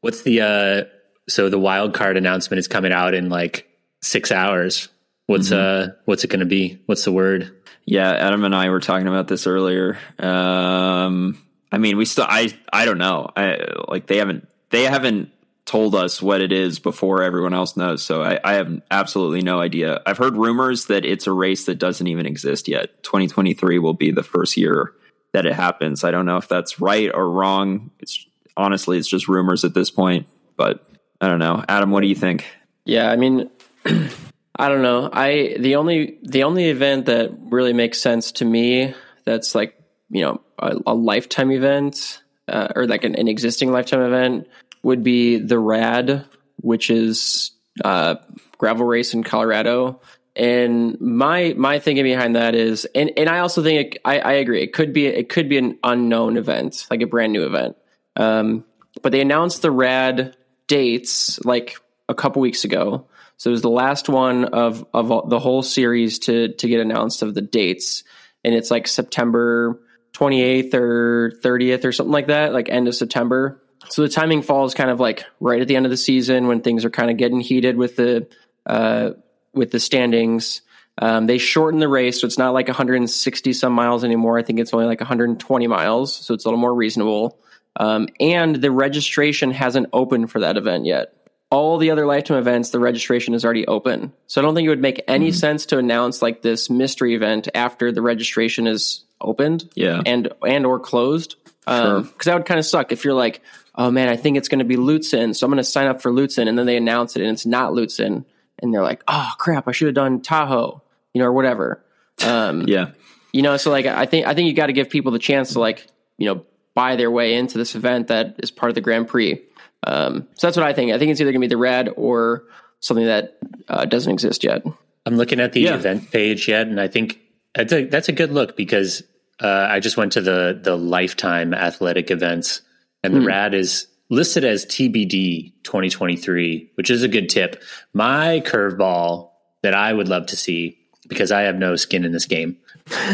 [0.06, 0.84] What's the uh
[1.28, 3.66] so the wild card announcement is coming out in like
[4.02, 4.88] six hours.
[5.26, 5.90] What's mm-hmm.
[5.90, 6.80] uh what's it gonna be?
[6.86, 7.52] What's the word?
[7.86, 9.98] Yeah, Adam and I were talking about this earlier.
[10.20, 11.42] Um
[11.72, 13.30] I mean we still I I don't know.
[13.36, 15.32] I like they haven't they haven't
[15.64, 18.04] told us what it is before everyone else knows.
[18.04, 20.02] So I, I have absolutely no idea.
[20.06, 23.02] I've heard rumors that it's a race that doesn't even exist yet.
[23.02, 24.92] 2023 will be the first year
[25.32, 26.04] that it happens.
[26.04, 27.90] I don't know if that's right or wrong.
[27.98, 28.24] It's
[28.56, 30.26] honestly, it's just rumors at this point.
[30.56, 30.86] But
[31.20, 31.90] I don't know, Adam.
[31.90, 32.46] What do you think?
[32.84, 33.50] Yeah, I mean,
[34.56, 35.10] I don't know.
[35.12, 39.74] I the only the only event that really makes sense to me that's like
[40.08, 44.46] you know a, a lifetime event uh, or like an, an, existing lifetime event
[44.82, 46.24] would be the Rad,
[46.56, 47.50] which is
[47.84, 48.16] uh,
[48.56, 50.00] gravel race in Colorado.
[50.34, 54.32] And my my thinking behind that is, and, and I also think it, I, I
[54.34, 54.62] agree.
[54.62, 57.76] It could be it could be an unknown event, like a brand new event.
[58.16, 58.64] Um,
[59.02, 63.06] but they announced the rad dates like a couple weeks ago.
[63.36, 67.22] So it was the last one of of the whole series to to get announced
[67.22, 68.04] of the dates,
[68.42, 69.80] and it's like September
[70.14, 73.60] 28th or 30th or something like that, like end of September.
[73.90, 76.62] So the timing falls kind of like right at the end of the season when
[76.62, 78.26] things are kind of getting heated with the
[78.64, 79.10] uh,
[79.52, 80.62] with the standings.
[80.98, 84.38] Um, they shorten the race, so it's not like 160 some miles anymore.
[84.38, 87.38] I think it's only like 120 miles, so it's a little more reasonable.
[87.76, 91.12] Um, and the registration hasn't opened for that event yet.
[91.50, 94.12] All the other lifetime events, the registration is already open.
[94.26, 95.36] So I don't think it would make any mm-hmm.
[95.36, 100.66] sense to announce like this mystery event after the registration is opened, yeah, and and
[100.66, 101.36] or closed.
[101.64, 102.14] Because um, sure.
[102.24, 103.42] that would kind of suck if you're like,
[103.74, 106.02] oh man, I think it's going to be Lutsen, so I'm going to sign up
[106.02, 108.24] for Lutsen, and then they announce it and it's not Lutsen,
[108.58, 111.84] and they're like, oh crap, I should have done Tahoe, you know, or whatever.
[112.24, 112.90] Um, yeah,
[113.32, 115.52] you know, so like I think I think you got to give people the chance
[115.52, 115.86] to like
[116.18, 116.44] you know
[116.76, 119.42] buy their way into this event that is part of the Grand Prix.
[119.84, 120.92] Um, so that's what I think.
[120.92, 122.44] I think it's either going to be the red or
[122.80, 124.62] something that uh, doesn't exist yet.
[125.06, 125.74] I'm looking at the yeah.
[125.74, 127.20] event page yet, and I think
[127.54, 129.02] that's a, that's a good look because
[129.40, 132.60] uh, I just went to the the lifetime athletic events,
[133.02, 137.62] and the rad is listed as TBD 2023, which is a good tip.
[137.94, 139.30] My curveball
[139.62, 142.58] that I would love to see because I have no skin in this game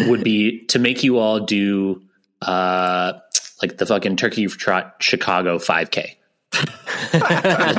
[0.07, 2.03] would be to make you all do
[2.43, 3.13] uh
[3.63, 6.17] like the fucking turkey trot Chicago 5K.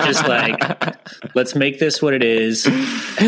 [0.06, 2.64] just like let's make this what it is.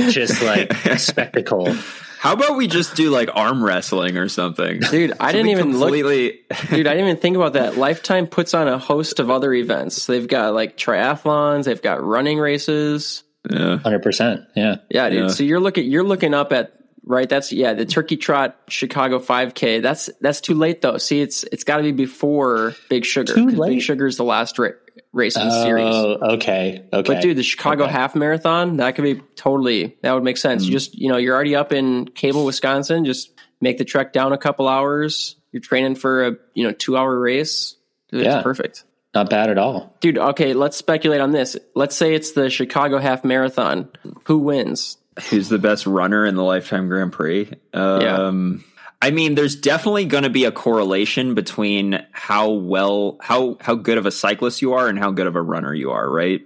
[0.10, 1.72] Just like a spectacle.
[2.20, 4.80] How about we just do like arm wrestling or something?
[4.80, 6.40] Dude, I didn't Something even look completely.
[6.72, 7.78] Dude, I didn't even think about that.
[7.78, 10.08] Lifetime puts on a host of other events.
[10.08, 13.24] They've got like triathlons, they've got running races.
[13.48, 13.78] yeah.
[13.78, 14.42] Hundred percent.
[14.56, 14.78] Yeah.
[14.90, 15.20] Yeah, dude.
[15.20, 15.28] Yeah.
[15.28, 16.74] So you're looking you're looking up at
[17.06, 17.30] right.
[17.30, 19.82] That's yeah, the Turkey Trot Chicago 5K.
[19.82, 20.98] That's that's too late though.
[20.98, 23.34] See, it's it's got to be before Big Sugar.
[23.34, 23.70] Too late?
[23.76, 24.70] Big Sugar's the last ra-
[25.14, 25.86] race in the series.
[25.88, 26.84] Oh, okay.
[26.92, 27.14] Okay.
[27.14, 27.94] But dude, the Chicago Okay.
[27.94, 30.64] Half Marathon that could be totally that would make sense.
[30.64, 30.66] Mm.
[30.68, 33.06] You just you know you're already up in Cable, Wisconsin.
[33.06, 35.36] Just make the trek down a couple hours.
[35.52, 37.76] You're training for a you know two hour race.
[38.12, 38.36] Dude, Yeah.
[38.36, 38.84] It's perfect.
[39.14, 39.96] not bad at all.
[40.02, 41.56] Dude, okay, let's speculate on this.
[41.74, 43.90] Let's say it's the Chicago Half Marathon.
[44.26, 44.98] Who wins?
[45.30, 47.50] Who's the best runner in the Lifetime Grand Prix?
[47.74, 48.64] Um,
[49.02, 53.98] I mean, there's definitely going to be a correlation between how well, how how good
[53.98, 56.42] of a cyclist you are and how good of a runner you are, right?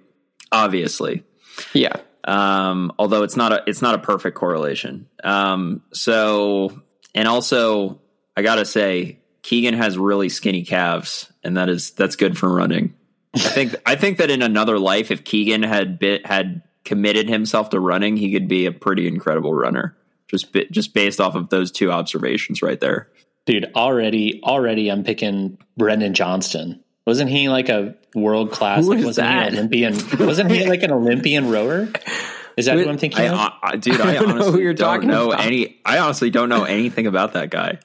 [0.51, 1.23] Obviously,
[1.73, 1.95] Yeah.
[2.25, 5.08] um, although it's not a it's not a perfect correlation.
[5.23, 6.82] Um, so,
[7.15, 8.01] and also,
[8.38, 12.93] I gotta say, Keegan has really skinny calves, and that is that's good for running.
[13.36, 17.70] I think I think that in another life, if Keegan had bit had committed himself
[17.72, 19.96] to running, he could be a pretty incredible runner.
[20.28, 23.10] Just bi- just based off of those two observations right there.
[23.46, 26.84] Dude, already already I'm picking Brendan Johnston.
[27.08, 29.48] Wasn't he like a world class Who like, wasn't he that?
[29.48, 31.89] an Olympian wasn't he like an Olympian rower?
[32.58, 33.34] Is that Who- who I'm thinking I, of?
[33.34, 35.46] I, I- dude, I, I don't know who honestly you're don't talking know about.
[35.46, 35.80] any.
[35.86, 37.80] I honestly don't know anything about that guy.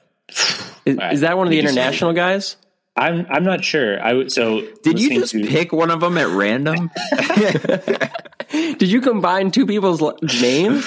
[0.85, 1.13] Is, right.
[1.13, 2.57] is that one of the You just- international guys?
[2.97, 3.99] I'm I'm not sure.
[4.01, 6.91] I would so Did you just to- pick one of them at random?
[8.77, 10.85] Did you combine two people's l- names?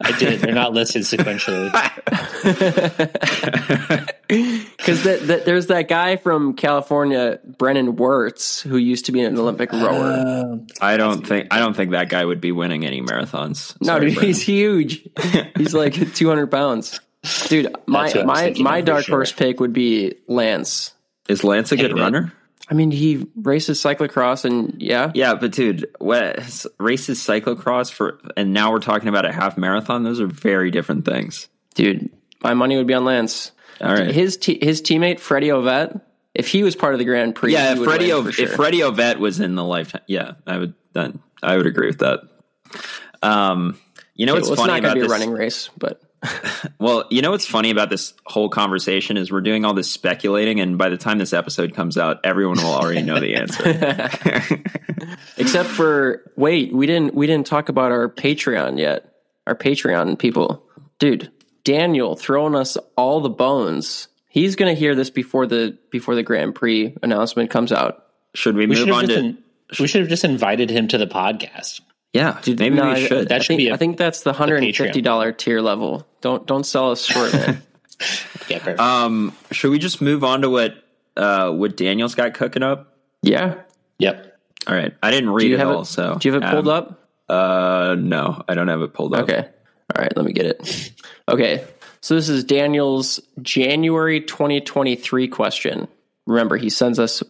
[0.00, 0.40] I did.
[0.40, 1.72] They're not listed sequentially.
[4.28, 9.38] Because that, that, there's that guy from California, Brennan Wertz, who used to be an
[9.38, 9.86] Olympic oh.
[9.86, 10.60] rower.
[10.80, 13.76] I don't think I don't think that guy would be winning any marathons.
[13.80, 14.24] no, dude, Brandon.
[14.24, 15.08] he's huge.
[15.56, 17.00] He's like 200 pounds.
[17.46, 19.18] Dude, my That's who I was my my dark sure.
[19.18, 20.92] horse pick would be Lance.
[21.28, 22.00] is Lance a good Hate it.
[22.00, 22.32] runner?
[22.68, 28.52] I mean, he races cyclocross, and yeah, Yeah, but dude, what races cyclocross for, and
[28.52, 30.02] now we're talking about a half marathon.
[30.02, 31.48] Those are very different things.
[31.74, 32.10] dude,
[32.42, 33.52] my money would be on Lance.
[33.80, 34.10] All right.
[34.10, 36.00] His his teammate Freddie Ovett,
[36.34, 38.44] if he was part of the Grand Prix, yeah, he if would Freddie, o- sure.
[38.46, 41.98] if Freddie Ovett was in the lifetime, yeah, I would then I would agree with
[41.98, 42.20] that.
[43.22, 43.78] Um,
[44.14, 45.12] you know Okay, what's well, it's funny not going to be a this?
[45.12, 46.00] running race, but
[46.78, 50.60] Well, you know what's funny about this whole conversation is we're doing all this speculating,
[50.60, 54.60] and by the time this episode comes out, everyone will already know the answer.
[55.38, 59.12] except for wait, we didn't we didn't talk about our Patreon yet.
[59.46, 60.62] Our Patreon people,
[60.98, 61.30] dude,
[61.64, 64.08] Daniel throwing us all the bones.
[64.28, 68.06] He's going to hear this before the before the Grand Prix announcement comes out.
[68.34, 69.18] Should we, We move on to?
[69.18, 69.38] in-
[69.80, 71.80] we should have just invited him to the podcast.
[72.16, 73.28] Yeah, maybe No, we I- should.
[73.28, 75.60] That I should think, be a- I think that's the hundred and fifty dollar tier
[75.60, 76.06] level.
[76.20, 77.62] Don't don't sell us short, man.
[78.48, 78.78] Yeah, perfect.
[78.78, 80.74] um, should we just move on to what
[81.16, 82.94] uh what Daniel's got cooking up?
[83.22, 83.60] yeah.
[83.98, 84.38] yep.
[84.66, 85.86] All right, I didn't read it have all, it?
[85.86, 87.08] so do you have it pulled um, up?
[87.28, 89.22] Uh, no, I don't have it pulled up.
[89.22, 89.48] Okay.
[89.94, 90.92] All right, let me get it.
[91.28, 91.64] Okay.
[92.02, 95.88] So this is Daniel's January 2023 question.
[96.26, 97.20] Remember, he sends us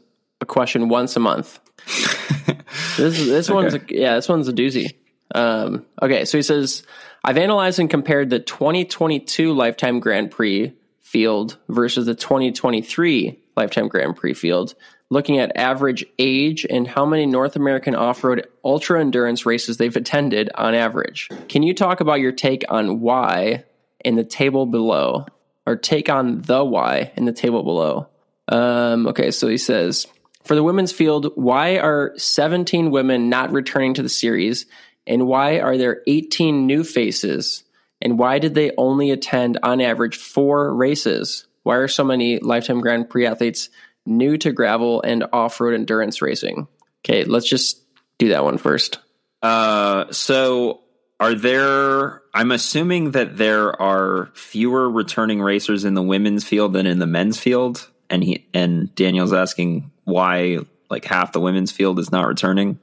[0.43, 1.59] a question once a month.
[2.97, 4.97] this is, this one's a, yeah, this one's a doozy.
[5.35, 6.83] Um, okay, so he says,
[7.25, 14.17] I've analyzed and compared the 2022 Lifetime Grand Prix field versus the 2023 Lifetime Grand
[14.17, 14.75] Prix field,
[15.11, 19.97] looking at average age and how many North American off road ultra endurance races they've
[19.97, 21.29] attended on average.
[21.49, 23.65] Can you talk about your take on why
[24.05, 25.27] in the table below,
[25.65, 28.09] or take on the why in the table below?
[28.49, 30.07] Um, okay, so he says
[30.47, 34.67] for the women's field, why are 17 women not returning to the series?
[35.07, 37.65] And why are there 18 new faces?
[38.03, 41.47] And why did they only attend on average four races?
[41.63, 43.71] Why are so many Lifetime Grand Prix athletes
[44.05, 46.69] new to gravel and off road endurance racing?
[47.05, 47.83] Okay, let's just
[48.19, 48.99] do that one first.
[49.43, 50.81] Uh, so
[51.19, 52.23] are there?
[52.35, 57.07] I'm assuming that there are fewer returning racers in the women's field than in the
[57.07, 62.27] men's field, and he and Daniel's asking why like half the women's field is not
[62.27, 62.79] returning,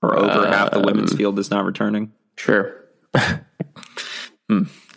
[0.00, 2.12] or over half the women's field is not returning.
[2.36, 2.74] Sure.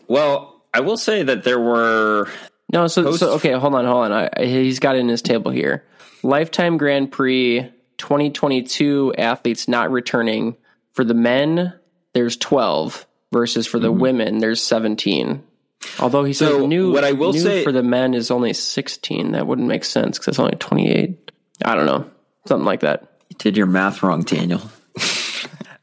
[0.08, 2.30] Well, I will say that there were
[2.72, 4.12] No, so, Post- so okay, hold on, hold on.
[4.14, 5.84] I, I- he's got it in his table here.
[6.24, 10.56] Lifetime Grand Prix 2022 athletes not returning.
[10.94, 11.74] For the men,
[12.14, 15.44] there's 12 versus for the women, there's 17.
[16.00, 16.46] Although he Mm-hmm.
[16.62, 19.32] So, new, what I will say- for the men is only 16.
[19.32, 21.21] That wouldn't make sense because it's only 28.
[21.64, 22.10] I don't know,
[22.46, 23.08] something like that.
[23.30, 24.62] You did your math wrong, Daniel.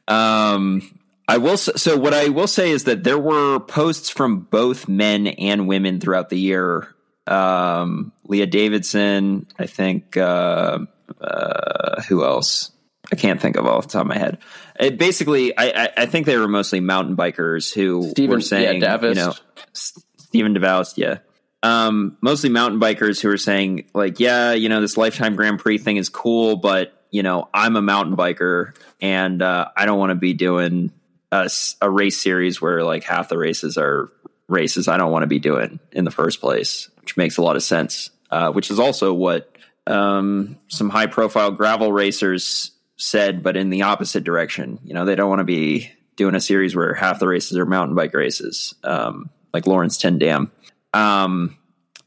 [0.07, 0.81] um,
[1.27, 1.57] I will.
[1.57, 5.99] So what I will say is that there were posts from both men and women
[5.99, 6.87] throughout the year.
[7.27, 10.17] Um, Lea Davison, I think.
[10.17, 10.79] Uh,
[11.21, 12.71] uh, who else?
[13.11, 14.37] I can't think of off the top of my head.
[14.79, 18.81] It basically, I, I, I think they were mostly mountain bikers who Steven- were saying,
[18.81, 19.17] yeah, Davis.
[19.17, 19.33] you know,
[19.73, 21.19] Stephen Davoust, yeah.
[21.61, 25.77] Um, mostly mountain bikers who are saying, like, yeah, you know, this lifetime Grand Prix
[25.77, 30.11] thing is cool, but you know, I'm a mountain biker and uh, I don't want
[30.11, 30.91] to be doing
[31.31, 31.49] a
[31.89, 34.11] race series where like half the races are
[34.47, 37.55] races I don't want to be doing in the first place, which makes a lot
[37.55, 38.11] of sense.
[38.31, 43.81] Uh, which is also what um, some high profile gravel racers said, but in the
[43.83, 44.79] opposite direction.
[44.83, 47.65] You know, they don't want to be doing a series where half the races are
[47.65, 50.51] mountain bike races, um, like Laurens Ten Dam.
[50.93, 51.57] Um,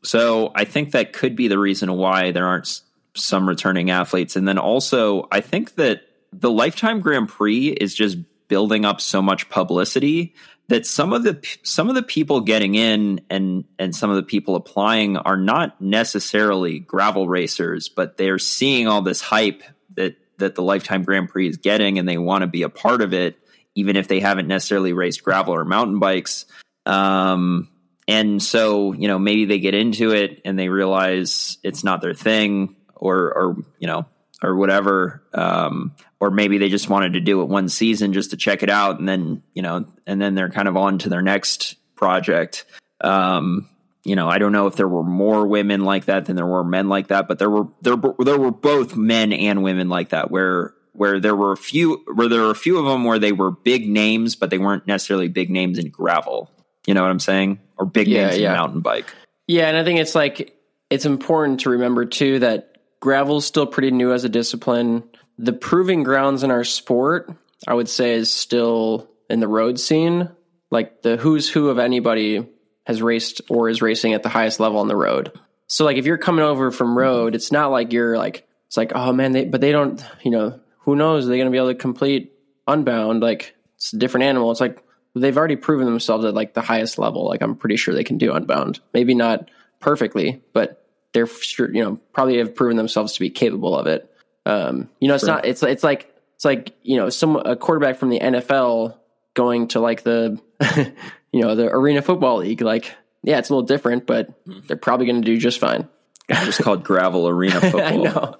[0.03, 2.81] so I think that could be the reason why there aren't
[3.15, 4.37] some returning athletes.
[4.37, 8.19] And then also, I think that the Lifetime Grand Prix is just
[8.49, 10.35] building up so much publicity
[10.69, 14.23] that some of the some of the people getting in and and some of the
[14.23, 19.63] people applying are not necessarily gravel racers, but they're seeing all this hype
[19.97, 23.03] that that the Lifetime Grand Prix is getting, and they want to be a part
[23.03, 23.37] of it,
[23.75, 26.47] even if they haven't necessarily raced gravel or mountain bikes.
[26.87, 27.69] Um,
[28.09, 32.15] and so you know maybe they get into it and they realize it's not their
[32.15, 34.07] thing, or or you know
[34.43, 35.23] or whatever.
[35.33, 38.71] Um, or maybe they just wanted to do it one season just to check it
[38.71, 42.65] out, and then you know, and then they're kind of on to their next project.
[43.01, 43.69] Um,
[44.05, 46.65] you know, I don't know if there were more women like that than there were
[46.65, 50.31] men like that, but there were there there were both men and women like that
[50.31, 53.33] where where there were a few where there were a few of them where they
[53.33, 56.51] were big names, but they weren't necessarily big names in gravel.
[56.87, 57.61] You know what I'm saying?
[57.79, 58.53] Or big Yeah, names yeah.
[58.53, 59.07] in mountain bike.
[59.47, 60.57] Yeah, and I think it's like
[60.91, 65.05] it's important to remember too that gravel's still pretty new as a discipline.
[65.39, 67.33] The proving grounds in our sport,
[67.67, 70.29] I would say, is still in the road scene.
[70.71, 72.47] Like the who's who of anybody
[72.87, 75.33] has raced or is racing at the highest level on the road.
[75.67, 78.93] So like if you're coming over from road, it's not like you're like it's like
[78.95, 81.59] oh man, they but they don't you know who knows are they going to be
[81.59, 82.33] able to complete
[82.67, 84.51] unbound like it's a different animal.
[84.51, 84.83] It's like
[85.15, 87.27] they've already proven themselves at like the highest level.
[87.27, 88.81] Like I'm pretty sure they can do unbound.
[88.95, 93.87] Maybe not perfectly, but they're you know probably have proven themselves to be capable of
[93.87, 94.09] it.
[94.47, 95.45] Um, you know, it's not.
[95.45, 98.97] It's it's like it's like you know some a quarterback from the NFL
[99.35, 100.41] going to like the
[101.33, 102.63] you know the Arena Football League.
[102.63, 105.89] Like yeah, it's a little different, but they're probably going to do just fine.
[106.29, 108.39] Just called gravel arena football.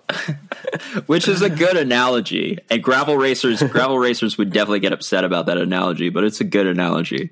[1.07, 2.59] Which is a good analogy.
[2.71, 6.45] And gravel racers, gravel racers would definitely get upset about that analogy, but it's a
[6.45, 7.31] good analogy.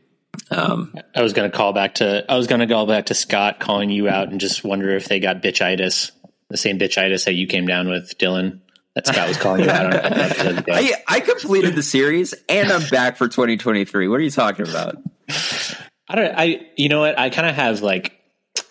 [0.50, 3.14] Um, I was going to call back to I was going to call back to
[3.14, 6.12] Scott calling you out and just wonder if they got bitchitis,
[6.48, 8.60] the same bitchitis that you came down with, Dylan.
[8.94, 9.92] That Scott was calling you out on.
[9.94, 10.72] a couple episodes ago.
[10.74, 14.08] I, I completed the series and I'm back for 2023.
[14.08, 14.96] What are you talking about?
[16.08, 16.34] I don't.
[16.36, 17.18] I you know what?
[17.18, 18.20] I kind of have like,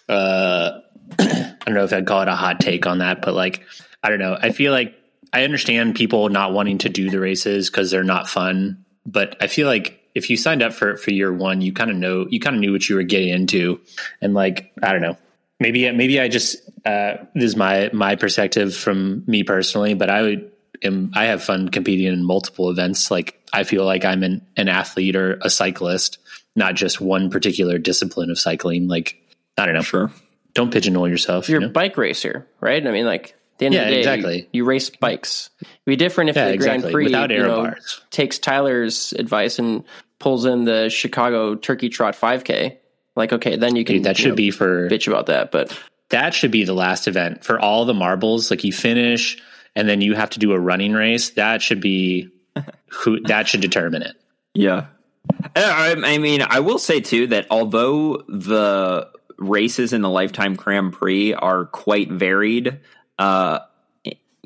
[0.10, 0.79] uh,
[1.19, 3.63] I don't know if I'd call it a hot take on that, but like,
[4.03, 4.38] I don't know.
[4.39, 4.95] I feel like
[5.33, 9.47] I understand people not wanting to do the races because they're not fun, but I
[9.47, 12.39] feel like if you signed up for for year one, you kind of know you
[12.39, 13.79] kind of knew what you were getting into,
[14.21, 15.17] and like I don't know.
[15.59, 20.21] Maybe maybe I just uh, this is my my perspective from me personally, but I
[20.21, 20.51] would
[20.83, 23.12] am I have fun competing in multiple events.
[23.12, 26.17] Like I feel like I'm an, an athlete or a cyclist,
[26.55, 28.88] not just one particular discipline of cycling.
[28.88, 29.17] Like
[29.57, 29.81] I don't know.
[29.81, 30.12] Sure.
[30.53, 31.47] Don't pigeonhole yourself.
[31.47, 32.85] You're you a bike racer, right?
[32.85, 34.38] I mean, like the end Yeah, of the day, exactly.
[34.38, 35.50] You, you race bikes.
[35.62, 36.91] It'd be different if Yeah, the Grand exactly.
[36.91, 37.74] Prix Without you air know,
[38.10, 39.84] takes Tyler's advice and
[40.17, 42.78] pulls in the Chicago Turkey Trot 5K.
[43.15, 45.52] Like, okay, then you can Dude, that you should know, be for bitch about that.
[45.52, 45.78] But
[46.10, 48.50] that should be the last event for all the marbles.
[48.50, 49.42] Like you finish
[49.75, 51.31] and then you have to do a running race.
[51.31, 52.29] That should be
[52.88, 54.15] who that should determine it.
[54.54, 54.88] Yeah.
[55.56, 60.94] I, I mean, I will say too that although the races in the Lifetime Grand
[60.94, 62.79] Prix are quite varied,
[63.20, 63.60] uh,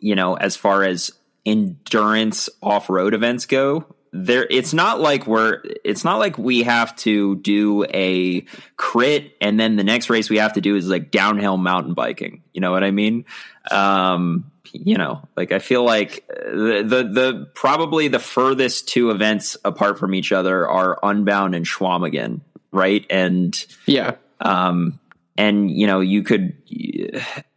[0.01, 1.11] you know, as far as
[1.45, 6.95] endurance off road events go, there it's not like we're it's not like we have
[6.97, 8.41] to do a
[8.77, 12.43] crit and then the next race we have to do is like downhill mountain biking.
[12.53, 13.25] You know what I mean?
[13.71, 19.55] Um, you know, like I feel like the, the the probably the furthest two events
[19.63, 23.05] apart from each other are Unbound and Chequamegon, right?
[23.09, 24.99] And yeah, um,
[25.37, 26.55] and you know you could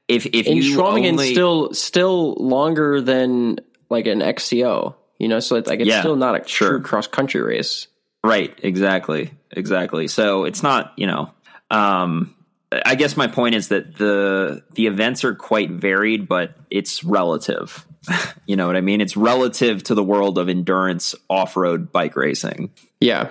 [0.09, 3.59] if if And you Chequamegon's only, still still longer than
[3.91, 6.69] like an XCO, you know, so it's like it's Yeah, still not a sure.
[6.71, 7.89] true cross country race.
[8.25, 9.31] Right, exactly.
[9.53, 10.09] Exactly.
[10.09, 11.31] So it's not, you know,
[11.71, 12.35] um
[12.73, 17.87] I guess my point is that the the events are quite varied, but it's relative.
[18.47, 19.01] you know what I mean?
[19.01, 22.71] It's relative to the world of endurance off-road bike racing.
[23.01, 23.31] Yeah.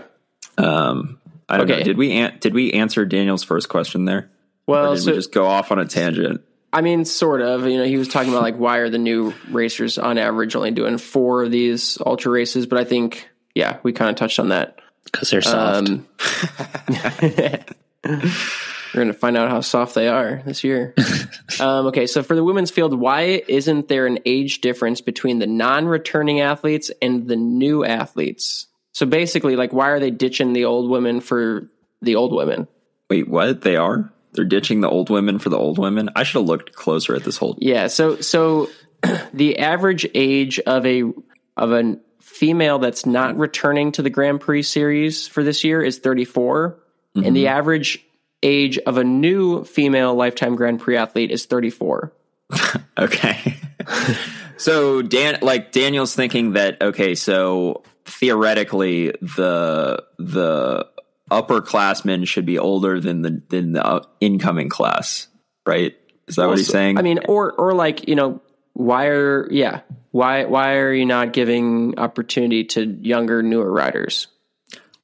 [0.57, 1.79] Um I don't Okay.
[1.79, 1.85] know.
[1.85, 4.29] Did we an- did we answer Daniel's first question there?
[4.67, 6.41] Or Well, did so we just go off on a tangent?
[6.75, 7.65] I mean, sort of.
[7.65, 10.71] You know, he was talking about like why are the new racers on average only
[10.71, 12.65] doing four of these ultra races?
[12.65, 14.77] But I think, yeah, we kind of touched on that.
[15.05, 15.87] because they're soft.
[15.87, 16.05] Um,
[18.03, 18.19] we're
[18.93, 20.93] going to find out how soft they are this year.
[21.61, 25.47] um, okay, so for the women's field, why isn't there an age difference between the
[25.47, 28.67] non-returning athletes and the new athletes?
[28.91, 31.69] So basically, like, why are they ditching the old women for
[32.01, 32.67] the old women?
[33.09, 33.61] Wait, what?
[33.61, 34.11] They are?
[34.35, 36.09] They're ditching the old women for the old women?
[36.15, 38.69] I should have looked closer at this whole Yeah, so so
[39.33, 41.03] the average age of a
[41.57, 45.99] of a female that's not returning to the Grand Prix series for this year is
[45.99, 46.77] 34,
[47.15, 47.57] and the mm-hmm.
[47.57, 48.05] average
[48.43, 52.11] age of a new female lifetime Grand Prix athlete is 34.
[52.97, 53.57] Okay.
[54.57, 60.87] so Dan like Daniel's thinking that okay, so theoretically the the
[61.31, 65.27] upperclassmen should be older than the than the uh, incoming class,
[65.65, 65.95] right?
[66.27, 66.97] Is that what he's saying?
[66.97, 68.41] I mean, or or like you know,
[68.73, 74.27] why are yeah, why why are you not giving opportunity to younger, newer riders?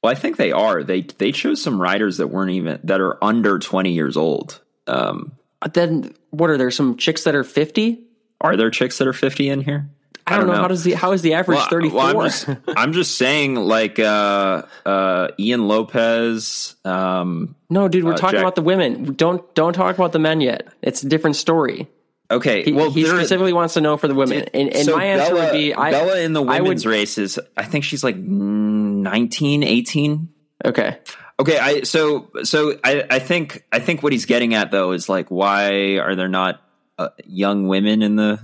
[0.02, 0.82] well, I think they are.
[0.82, 4.60] They they chose some riders that weren't even that are under 20 years old.
[4.86, 8.04] Um But then what are there some chicks that are 50?
[8.40, 9.88] are there chicks that are 50 in here?
[10.26, 10.54] I don't, know.
[10.54, 11.96] how does the how is the average Well, 34?
[11.96, 16.76] well, I'm, just, I'm just saying, like uh, uh, Ian Lopez.
[16.84, 19.14] Um, No, dude, we're Uh, talking Jack- about the women.
[19.14, 20.68] Don't don't talk about the men yet.
[20.82, 21.88] It's a different story.
[22.30, 24.44] okay, He, well, he specifically wants to know for the women.
[24.54, 26.86] And, and so my answer Bella, would be I, Bella in the I would- women's
[26.86, 27.38] races.
[27.56, 30.28] I think she's like 19, 18.
[30.64, 30.98] Okay.
[31.40, 35.08] Okay, I so so I I think I think what he's getting at though is
[35.08, 36.60] like why are there not
[36.98, 38.38] uh, young women in the?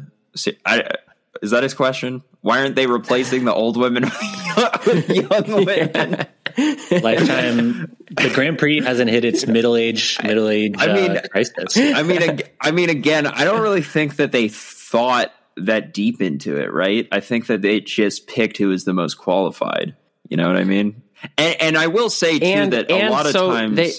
[0.67, 0.91] I,
[1.43, 2.23] is that his question?
[2.41, 4.05] Why aren't they replacing the old women
[4.87, 6.27] with young women?
[6.91, 7.97] Lifetime.
[8.11, 11.77] the Grand Prix hasn't hit its middle age middle age I mean, uh, crisis.
[11.77, 16.57] I mean, I mean, again, I don't really think that they thought that deep into
[16.57, 17.07] it, right?
[17.13, 19.95] I think that they just picked who was the most qualified.
[20.29, 21.03] You know what I mean?
[21.37, 23.93] And, and I will say too And that a and lot of times, they,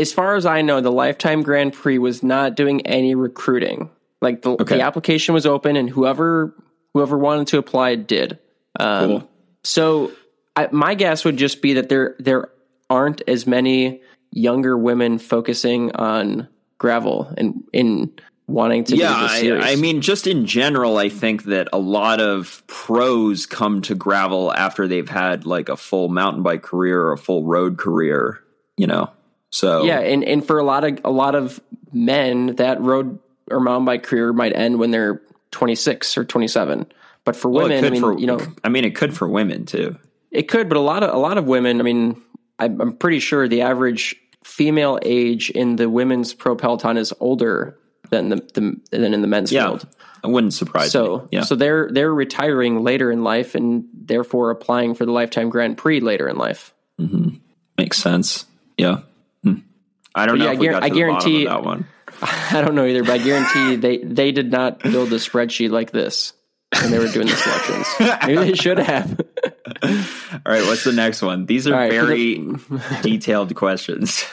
[0.00, 3.90] as far as I know, the Lifetime Grand Prix was not doing any recruiting.
[4.22, 4.76] Like the, Okay.
[4.76, 6.54] the application was open, and whoever
[6.94, 8.38] whoever wanted to apply did.
[8.78, 9.28] Um, Cool.
[9.64, 10.12] So
[10.56, 12.50] I, my guess would just be that there there
[12.90, 18.12] aren't as many younger women focusing on gravel and in
[18.46, 19.72] wanting to yeah, I.
[19.72, 24.52] I mean, just in general, I think that a lot of pros come to gravel
[24.52, 28.40] after they've had like a full mountain bike career or a full road career.
[28.76, 29.10] You know,
[29.50, 31.60] so yeah, and and for a lot of a lot of
[31.92, 33.18] men, that road
[33.50, 35.22] or mountain bike career might end when they're
[35.52, 36.86] 26 or 27.
[37.24, 39.64] But for Well, women, I mean, for you know, I mean, it could for women
[39.64, 39.96] too.
[40.32, 42.20] it could, but a lot of a lot of women, I mean,
[42.58, 47.78] I'm I'm pretty sure the average female age in the women's pro peloton is older
[48.10, 49.86] than the, the than in the men's Yeah, field.
[50.24, 51.28] it wouldn't surprise So me.
[51.30, 55.78] Yeah, so they're they're retiring later in life and therefore applying for the lifetime Grand
[55.78, 56.74] Prix later in life.
[57.78, 58.46] makes sense.
[58.76, 59.02] Yeah.
[59.44, 59.54] Hmm.
[60.14, 61.86] I don't But know yeah, if I we guar- got to I guarantee- that one.
[62.52, 65.90] I don't know either, but I guarantee they they did not build a spreadsheet like
[65.90, 66.32] this
[66.80, 67.86] when they were doing the selections.
[68.26, 69.20] Maybe they should have.
[69.82, 71.46] All right, what's the next one?
[71.46, 72.40] These are right, very
[73.02, 74.24] detailed questions.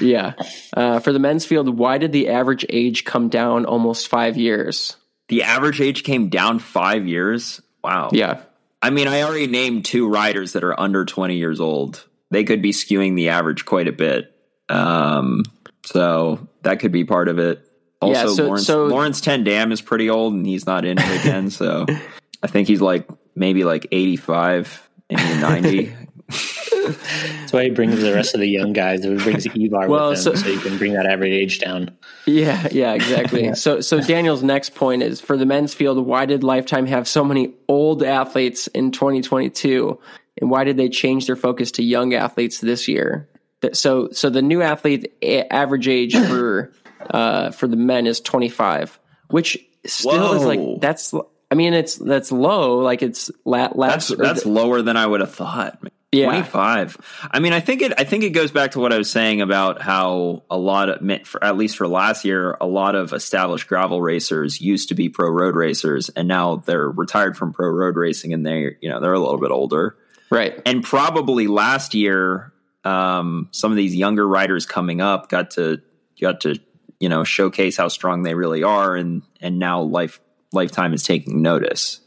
[0.00, 0.34] Yeah.
[0.74, 4.96] Uh, for the men's field, why did the average age come down almost five years?
[5.28, 7.60] the average age came down five years.
[7.82, 8.10] Wow.
[8.12, 8.42] Yeah.
[8.82, 12.04] I mean, I already named two riders that are under 20 years old.
[12.30, 14.32] They could be skewing the average quite a bit.
[14.68, 15.44] Um,
[15.86, 17.62] so that could be part of it.
[18.02, 20.98] Also, Yeah, so- Laurens, so- Laurens Ten Dam is pretty old and he's not in
[20.98, 21.50] it again.
[21.50, 21.86] so
[22.42, 25.92] I think he's like maybe like 85, maybe 90.
[26.28, 29.02] That's why he brings the rest of the young guys.
[29.04, 31.96] He brings Ivar Well, with him, so- so, you can bring that average age down.
[32.26, 33.54] Yeah, yeah, exactly.
[33.54, 36.04] So, so Daniel's next point is for the men's field.
[36.04, 39.98] Why did Lifetime have so many old athletes in 2022,
[40.40, 43.28] and why did they change their focus to young athletes this year?
[43.72, 45.12] So, so the new athlete
[45.50, 46.72] average age for
[47.10, 48.98] uh, for the men is 25,
[49.30, 51.12] which still is like that's.
[51.50, 52.78] I mean, it's that's low.
[52.78, 54.18] Like it's la- That's last.
[54.18, 55.78] that's the- lower than I would have thought.
[56.12, 56.26] Yeah.
[56.26, 57.28] 25.
[57.30, 57.92] I mean, I think it.
[57.98, 61.26] I think it goes back to what I was saying about how a lot of,
[61.26, 65.08] for, at least for last year, a lot of established gravel racers used to be
[65.08, 69.00] pro road racers, and now they're retired from pro road racing, and they, you know,
[69.00, 69.96] they're a little bit older,
[70.30, 70.60] Right.
[70.64, 72.52] and probably last year,
[72.86, 75.80] um, some of these younger riders coming up got to
[76.20, 76.58] got to
[77.00, 80.20] you know showcase how strong they really are, and and now life
[80.52, 82.00] lifetime is taking notice.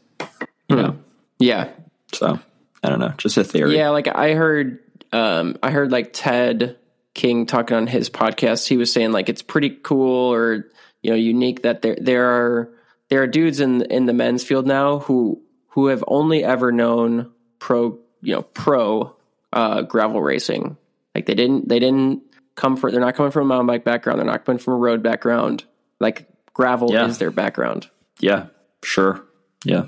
[0.68, 0.96] You know,
[1.38, 1.68] Yeah.
[2.12, 2.38] so
[2.82, 3.76] I don't know, just a theory.
[3.76, 4.78] Yeah, like I heard
[5.12, 6.78] um I heard like Ted
[7.14, 10.66] King talking on his podcast, he was saying like it's pretty cool or
[11.02, 12.70] you know unique that there there are
[13.08, 17.30] there are dudes in in the men's field now who who have only ever known
[17.58, 19.14] pro you know pro
[19.52, 20.76] uh gravel racing.
[21.14, 22.22] Like they didn't they didn't
[22.56, 24.78] come from they're not coming from a mountain bike background, they're not coming from a
[24.78, 25.64] road background.
[25.98, 27.06] Like gravel Yeah.
[27.06, 27.88] is their background.
[28.20, 28.46] yeah,
[28.84, 29.24] sure,
[29.64, 29.84] yeah.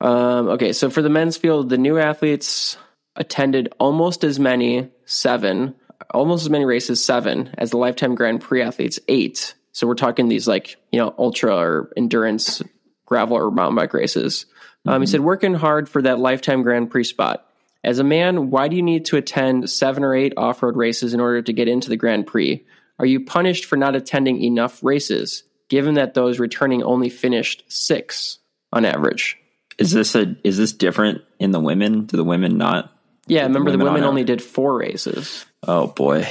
[0.00, 2.78] Um, okay, so for the men's field, the new athletes
[3.16, 5.74] attended almost as many, seven,
[6.10, 9.54] almost as many races, seven, as the lifetime Grand Prix athletes, eight.
[9.72, 12.62] So we're talking these like, you know, ultra or endurance
[13.04, 14.46] gravel or mountain bike races.
[14.86, 17.46] Um, he said, working hard for that lifetime Grand Prix spot.
[17.82, 21.14] As a man, why do you need to attend seven or eight off road races
[21.14, 22.64] in order to get into the Grand Prix?
[22.98, 28.38] Are you punished for not attending enough races, given that those returning only finished six
[28.72, 29.38] on average?
[29.78, 32.04] Is this a is this different in the women?
[32.04, 32.92] Do the women not?
[33.26, 35.46] Yeah, remember the women women on only did four races.
[35.66, 36.18] Oh boy,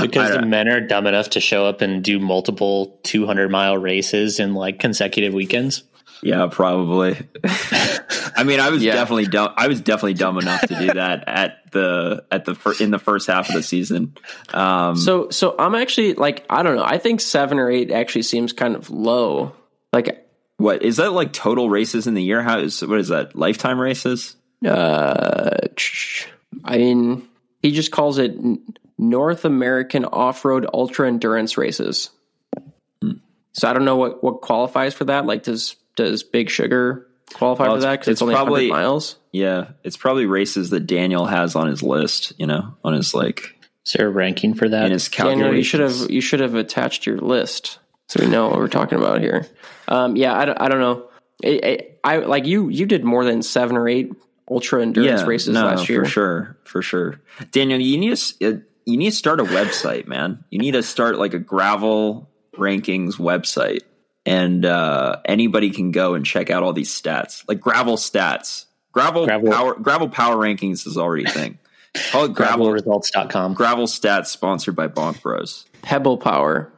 [0.00, 4.40] because the men are dumb enough to show up and do multiple 200 mile races
[4.40, 5.82] in like consecutive weekends.
[6.22, 7.18] yeah, probably.
[8.36, 8.94] I mean, I was Yeah.
[8.94, 9.52] definitely dumb.
[9.56, 12.98] I was definitely dumb enough to do that at the at the fir- in the
[12.98, 14.14] first half of the season.
[14.52, 16.84] Um, So, so I'm actually like, I don't know.
[16.84, 19.52] I think seven or eight actually seems kind of low.
[19.92, 20.26] Like,
[20.58, 22.42] what is that like total races in the year?
[22.42, 24.36] How is what is that lifetime races?
[24.66, 25.56] uh,
[26.64, 27.28] I mean,
[27.62, 28.34] he just calls it
[28.98, 32.10] North American Off-Road Ultra Endurance Races.
[33.52, 35.26] So I don't know what what qualifies for that.
[35.26, 37.90] Like, does does Big Sugar qualify Well, for that?
[37.92, 39.16] Because it's, it's only probably- miles.
[39.32, 42.32] Yeah, it's probably races that Daniel has on his list.
[42.38, 43.54] You know, on his like
[43.84, 44.86] Is there a ranking for that?
[44.86, 45.42] in his calculations.
[45.42, 48.68] Daniel, you should have you should have attached your list so we know what we're
[48.68, 49.46] talking about here.
[49.88, 51.08] Um, yeah, I, don't- I don't know.
[51.42, 52.68] It, it, I like you.
[52.70, 54.10] You did more than seven or eight
[54.50, 56.04] ultra endurance races no, last year.
[56.04, 57.20] for sure, for sure.
[57.50, 60.44] Daniel, you need to uh, you need to start a website, man.
[60.48, 63.80] You need to start like a gravel rankings website,
[64.26, 68.66] and uh, anybody can go and check out all these stats, like gravel stats.
[68.92, 71.58] Gravel, Gravel- power gravel power rankings is already a thing.
[72.10, 73.54] Call it gravel Gravelresults.com.
[73.54, 75.64] gravel stats, sponsored by Bonk Bros.
[75.82, 76.72] Pebble Power.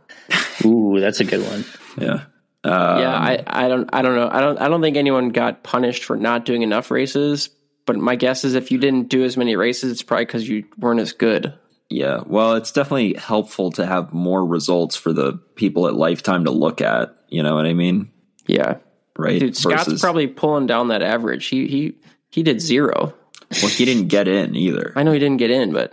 [0.65, 1.65] Ooh, that's a good one.
[1.97, 2.25] Yeah.
[2.65, 4.29] Um, yeah, I, I don't I don't know.
[4.31, 7.51] I don't I don't think anyone got punished for not doing enough races.
[7.87, 10.65] But my guess is if you didn't do as many races, it's probably because you
[10.77, 11.55] weren't as good.
[11.89, 16.51] Yeah, well, it's definitely helpful to have more results for the people at Lifetime to
[16.51, 17.17] look at.
[17.29, 18.11] You know what I mean?
[18.47, 18.77] Yeah,
[19.17, 19.39] Right?
[19.41, 19.57] dude.
[19.57, 21.47] Scott's Versus- probably pulling down that average.
[21.47, 21.95] He he
[22.31, 23.15] he did zero.
[23.63, 24.93] well, he didn't get in either.
[24.97, 25.93] I know he didn't get in, but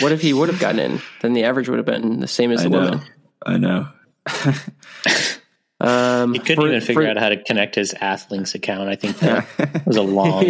[0.00, 1.00] what if he would have gotten in?
[1.20, 2.80] Then the average would have been the same as I the know.
[2.80, 3.00] women.
[3.44, 3.88] I know.
[5.80, 8.88] Um, He couldn't for- even figure for- out how to connect his Athlinks account.
[8.88, 9.46] I think that
[9.86, 10.44] was a long,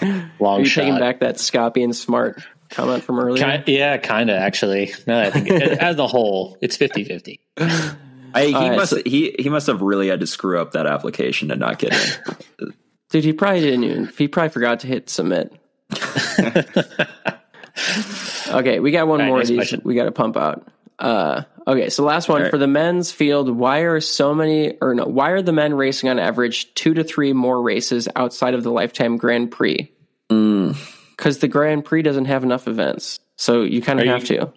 [0.00, 0.82] Are long you shot.
[0.84, 3.62] taking back that Scott being smart comment from earlier?
[3.66, 4.94] Ki- yeah, kind of actually.
[5.06, 7.40] No, I think as a whole, it's 50 50.
[8.34, 10.86] I, he right, must so- he he must have really had to screw up that
[10.86, 12.74] application to not get in.
[13.10, 14.12] Dude, he probably didn't even.
[14.16, 15.52] He probably forgot to hit submit.
[18.48, 19.58] okay, we got one right, more next of these.
[19.58, 19.82] question.
[19.84, 20.66] We got to pump out.
[20.98, 22.50] Uh, okay, so last one right.
[22.50, 23.50] for the men's field.
[23.50, 25.04] Why are so many, or no?
[25.04, 28.70] Why are the men racing on average two to three more races outside of the
[28.70, 29.92] lifetime Grand Prix?
[30.30, 30.76] Mm.
[31.16, 34.52] Because the Grand Prix doesn't have enough events, so you kind of have you- to.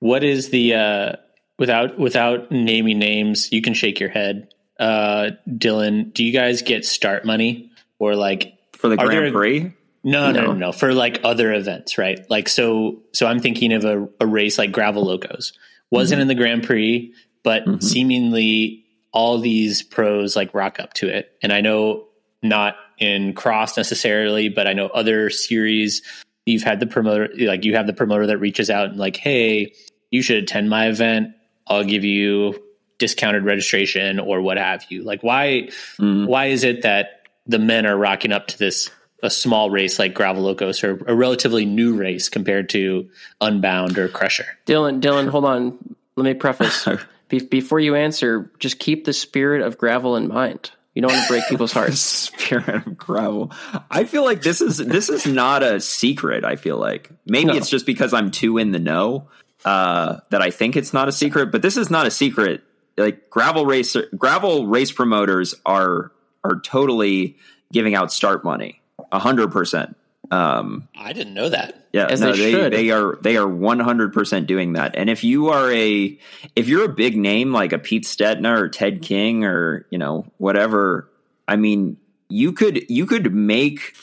[0.00, 1.12] What is the uh,
[1.58, 3.50] without without naming names?
[3.52, 4.48] You can shake your head,
[4.78, 6.12] uh, Dylan.
[6.12, 9.72] Do you guys get start money or like For the Grand there- Prix?
[10.04, 10.52] no, no, No.
[10.54, 12.18] no, for like other events, right?
[12.28, 15.52] Like so, so I'm thinking of a, a race like Gravel Locos
[15.90, 17.12] wasn't in the Grand Prix,
[17.44, 17.82] but Mhm.
[17.82, 21.30] seemingly all these pros like rock up to it.
[21.42, 22.06] And I know
[22.42, 26.02] not in cross necessarily, but I know other series.
[26.46, 29.74] You've had the promoter, like you have the promoter that reaches out and like, hey,
[30.10, 31.28] you should attend my event.
[31.66, 32.62] I'll give you
[32.98, 35.02] discounted registration or what have you.
[35.02, 35.68] Like, why?
[35.98, 36.26] Mm.
[36.26, 38.90] Why is it that the men are rocking up to this
[39.24, 43.08] a small race like Gravel Locos or a relatively new race compared to
[43.40, 44.46] Unbound or Crusher?
[44.66, 45.94] Dylan, Dylan, hold on.
[46.16, 46.86] Let me preface.
[47.28, 50.70] Be- before you answer, just keep the spirit of gravel in mind.
[50.94, 52.00] You don't want to break people's hearts.
[52.00, 53.50] Spirit of gravel.
[53.90, 56.44] I feel like this is this is not a secret.
[56.44, 57.54] I feel like maybe No.
[57.54, 59.28] it's just because I'm too in the know
[59.64, 61.50] uh, that I think it's not a secret.
[61.52, 62.62] But this is not a secret.
[62.96, 66.12] Like gravel race gravel race promoters are
[66.44, 67.38] are totally
[67.72, 69.96] giving out start money, a hundred percent.
[70.30, 71.88] Um, I didn't know that.
[71.92, 74.94] yeah, As no, they they they are they are one hundred percent doing that.
[74.96, 76.18] And if you are a
[76.56, 80.26] if you're a big name like a Pete Stetina or Ted King or you know
[80.38, 81.10] whatever,
[81.46, 81.98] I mean,
[82.28, 83.94] you could you could make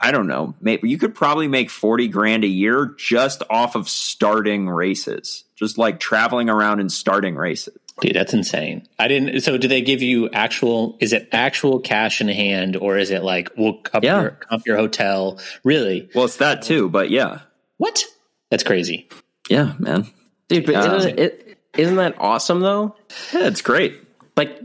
[0.00, 3.88] I don't know, maybe you could probably make forty grand a year just off of
[3.88, 7.76] starting races, just like traveling around and starting races.
[8.00, 8.86] Dude, that's insane.
[9.00, 9.40] I didn't.
[9.40, 10.96] So, do they give you actual?
[11.00, 14.20] Is it actual cash in hand, or is it like we'll comp, Yeah.
[14.20, 15.40] your, comp your hotel?
[15.64, 16.08] Really?
[16.14, 17.40] Well, it's that too, but yeah,
[17.78, 18.04] What?
[18.50, 19.08] That's crazy.
[19.50, 20.06] yeah, man,
[20.48, 22.94] Dude, but Uh, isn't, it, isn't that awesome though?
[23.34, 24.00] yeah, it's great.
[24.36, 24.56] Like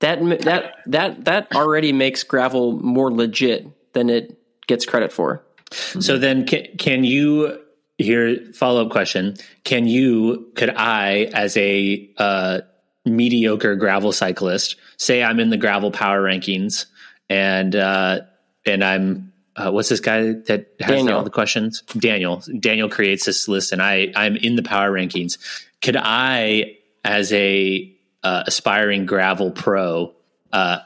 [0.00, 5.42] that that that that already makes gravel more legit than it gets credit for.
[5.70, 7.60] So then, can, can you?
[7.98, 10.50] Here, follow up question: Can you?
[10.54, 12.60] Could I, as a uh,
[13.06, 16.84] mediocre gravel cyclist, say I'm in the gravel power rankings,
[17.30, 18.20] and uh,
[18.66, 21.16] and I'm uh, what's this guy that has Daniel.
[21.16, 21.80] all the questions?
[21.98, 22.42] Daniel.
[22.60, 25.38] Daniel creates this list, and I I'm in the power rankings.
[25.80, 27.95] Could I, as a
[28.26, 30.12] uh, aspiring gravel pro,
[30.52, 30.78] uh,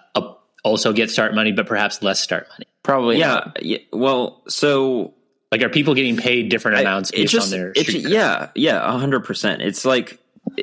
[0.62, 2.66] also get start money, but perhaps less start money?
[2.82, 3.78] Probably Yeah, yeah.
[3.93, 5.14] Well, so
[5.53, 7.70] Like, are people getting paid different amounts it based just- on their?
[7.70, 10.18] it's- yeah yeah a hundred percent it's like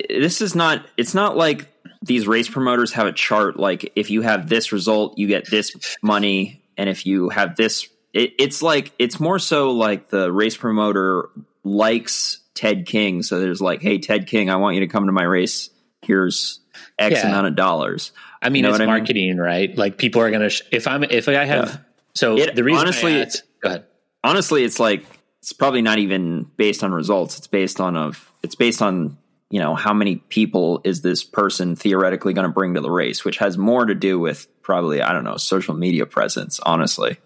[0.09, 1.65] this is not it's not like
[2.03, 5.75] these race promoters have a chart like if you have this result you get this
[6.01, 10.55] money and if you have this it, it's like it's more so like the race
[10.57, 11.29] promoter
[11.63, 15.11] likes ted king so there's like hey ted king i want you to come to
[15.11, 15.69] my race
[16.01, 16.59] here's
[16.99, 17.27] x Yeah.
[17.27, 18.11] amount of dollars
[18.41, 18.99] I mean, You know it's what I mean?
[18.99, 19.75] marketing, right?
[19.75, 20.49] Like people are gonna.
[20.51, 21.77] Sh- if I'm, if I have, Yeah.
[22.13, 23.85] so It- the reason honestly, asked, go ahead.
[24.23, 25.03] honestly it's like
[25.41, 29.17] it's probably not even based on results it's based on of it's based on
[29.49, 33.23] you know how many people is this person theoretically going to bring to the race
[33.25, 37.17] which has more to do with probably i don't know social media presence honestly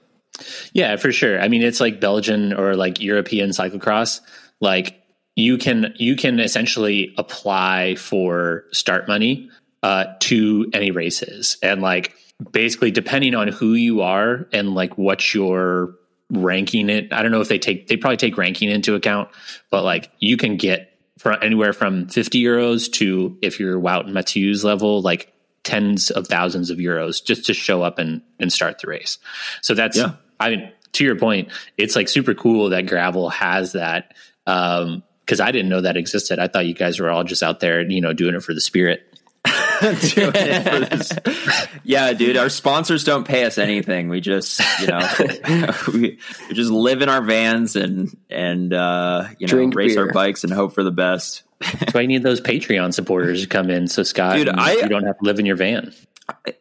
[0.73, 1.39] Yeah, for sure.
[1.41, 4.21] I mean, it's like Belgian or like European cyclocross.
[4.59, 5.00] Like
[5.35, 9.49] you can you can essentially apply for start money
[9.83, 12.15] uh, to any races, and like
[12.51, 15.95] basically depending on who you are and like what your
[16.31, 17.11] ranking it.
[17.13, 19.29] I don't know if they take they probably take ranking into account,
[19.69, 24.13] but like you can get from anywhere from fifty euros to if you're Wout and
[24.13, 28.79] Mathieu's level, like tens of thousands of euros just to show up and and start
[28.79, 29.17] the race.
[29.61, 30.13] So that's Yeah.
[30.39, 34.15] I mean, to your point, it's like super cool that gravel has that.
[34.47, 36.39] Um, cause I didn't know that existed.
[36.39, 38.61] I thought you guys were all just out there, you know, doing it for the
[38.61, 39.03] spirit.
[39.81, 44.85] Doing it for this- yeah dude our sponsors don't pay us anything we just you
[44.85, 45.01] know
[45.91, 50.11] we, we just live in our vans and and uh you know Drink race our
[50.13, 51.41] bikes and hope for the best
[51.79, 53.87] That's why you need those Patreon supporters to come in.
[53.87, 55.91] So Scott, Dude, and I- you don't have to live in your van.
[56.29, 56.53] I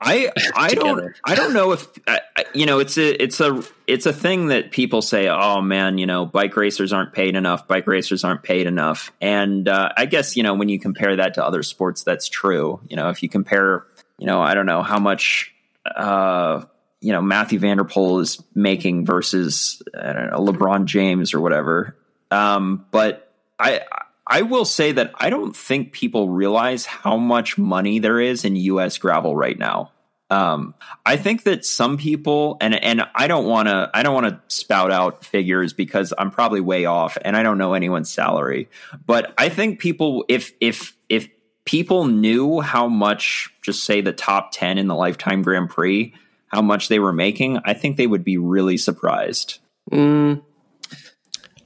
[0.00, 2.20] I I don't I don't know if I,
[2.54, 6.06] you know it's a it's a it's a thing that people say oh man you
[6.06, 9.12] know bike racers aren't paid enough bike racers aren't paid enough.
[9.20, 12.80] And uh, I guess you know when you compare that to other sports that's true.
[12.88, 13.84] You know if you compare
[14.18, 16.64] you know I don't know how much uh,
[17.00, 21.40] you know Mathieu van der Poel is making versus I don't know LeBron James or
[21.40, 21.96] whatever.
[22.30, 23.82] Um, but I
[24.26, 28.56] I will say that I don't think people realize how much money there is in
[28.56, 29.92] US gravel right now.
[30.28, 30.74] Um,
[31.04, 34.40] I think that some people and and I don't want to I don't want to
[34.54, 38.68] spout out figures because I'm probably way off and I don't know anyone's salary.
[39.06, 41.28] But I think people if if if
[41.64, 46.12] people knew how much just say the top 10 in the lifetime Grand Prix
[46.48, 49.58] how much they were making, I think they would be really surprised.
[49.90, 50.42] Mm,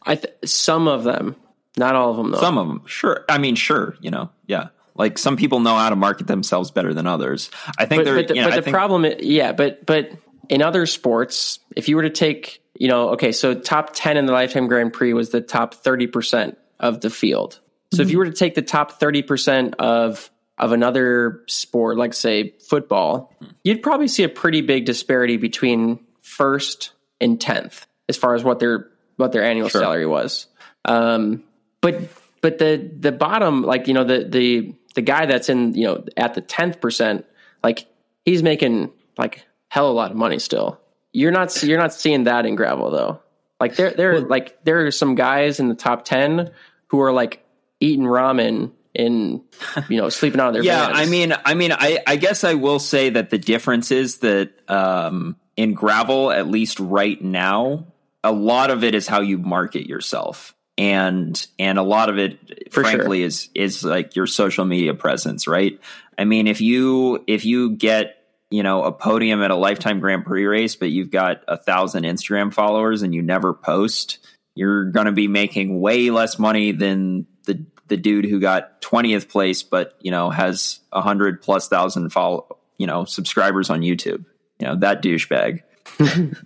[0.03, 1.37] I th- some of them,
[1.81, 2.39] not all of them though.
[2.41, 3.25] Some of them, sure.
[3.29, 3.97] I mean, sure.
[4.01, 4.69] You know, yeah.
[4.95, 7.51] Like some people know how to market themselves better than others.
[7.79, 8.15] I think but, they're.
[8.17, 10.11] but the, you know, but the think- problem, yeah, but but
[10.49, 14.27] in other sports, if you were to take, you know, okay, so top ten in
[14.27, 17.55] the lifetime Grand Prix was the top thirty percent of the field.
[17.93, 18.03] So Mm-hmm.
[18.03, 22.55] if you were to take the top thirty percent of of another sport, like say
[22.69, 28.45] football, you'd probably see a pretty big disparity between first and tenth as far as
[28.45, 29.81] what their what their annual Sure.
[29.81, 30.47] salary was.
[30.85, 31.43] Um,
[31.81, 32.09] but
[32.41, 36.05] but the the bottom, like you know, the the the guy that's in you know
[36.17, 37.27] at the tenth percent,
[37.63, 37.87] like
[38.25, 40.81] he's making like hell a lot of money still.
[41.13, 43.21] You're not you're not seeing that in gravel though.
[43.59, 46.51] Like there there like there are some guys in the top ten
[46.89, 47.45] who are like
[47.79, 49.43] eating ramen in
[49.89, 50.99] you know sleeping out of their yeah vans.
[50.99, 54.51] i mean i mean i i guess i will say that the difference is that
[54.69, 57.87] um in gravel at least right now
[58.25, 62.73] a lot of it is how you market yourself and and a lot of it
[62.73, 63.27] For frankly sure.
[63.27, 65.79] is is like your social media presence right?
[66.19, 68.17] I mean if you if you get
[68.51, 72.05] you know a podium at a lifetime grand prix race but you've got a thousand
[72.05, 74.19] instagram followers and you never post
[74.57, 79.29] you're going to be making way less money than the the dude who got 20th
[79.29, 84.25] place but you know has a hundred plus thousand follow you know subscribers on youtube.
[84.59, 85.63] You know that douchebag.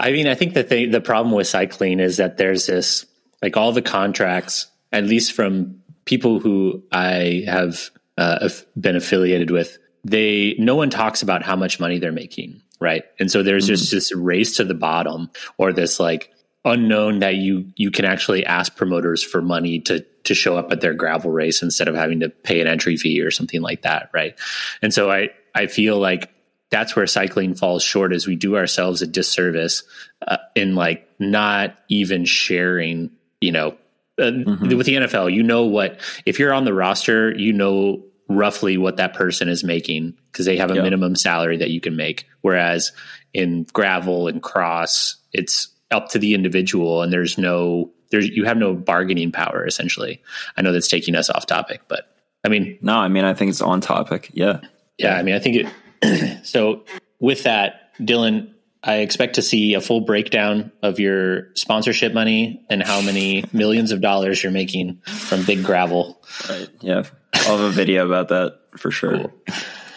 [0.00, 3.06] I mean, I think the the problem with cycling is that there's this
[3.42, 8.48] like all the contracts, at least from people who I have uh,
[8.80, 13.04] been affiliated with, they no one talks about how much money they're making, right?
[13.18, 16.30] And so there's just this race to the bottom, or this like
[16.64, 20.80] unknown that you you can actually ask promoters for money to to show up at
[20.80, 24.10] their gravel race instead of having to pay an entry fee or something like that,
[24.12, 24.38] right?
[24.80, 26.30] And so I I feel like
[26.70, 29.82] that's where cycling falls short is we do ourselves a disservice
[30.26, 33.10] uh, in like not even sharing
[33.42, 33.76] you know
[34.18, 34.30] uh,
[34.60, 38.96] with the NFL you know what if you're on the roster you know roughly what
[38.96, 40.82] that person is making because they have a Yeah.
[40.82, 42.92] minimum salary that you can make whereas
[43.34, 48.56] in gravel and cross it's up to the individual and there's no there's you have
[48.56, 50.22] no bargaining power essentially
[50.56, 53.50] i know that's taking us off topic but i mean no i mean i think
[53.50, 54.60] it's on topic yeah
[54.98, 55.66] yeah, I mean, I think
[56.02, 56.44] it.
[56.46, 56.84] so
[57.18, 58.52] with that, Dylan,
[58.84, 63.92] I expect to see a full breakdown of your sponsorship money and how many millions
[63.92, 66.20] of dollars you're making from Big Gravel.
[66.48, 66.68] Right.
[66.80, 67.04] Yeah.
[67.34, 69.32] I'll have a video about that for sure.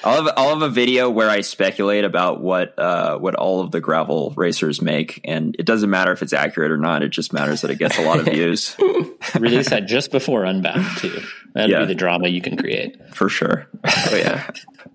[0.03, 3.71] I'll have I'll have a video where I speculate about what uh, what all of
[3.71, 7.01] the gravel racers make, and it doesn't matter if it's accurate or not.
[7.01, 8.75] It just matters that it gets a lot of views
[9.39, 11.21] Release that just before Unbound too.
[11.55, 11.79] That'd Yeah.
[11.79, 12.97] be the drama you can create.
[13.15, 13.67] for sure.
[13.83, 14.47] oh yeah,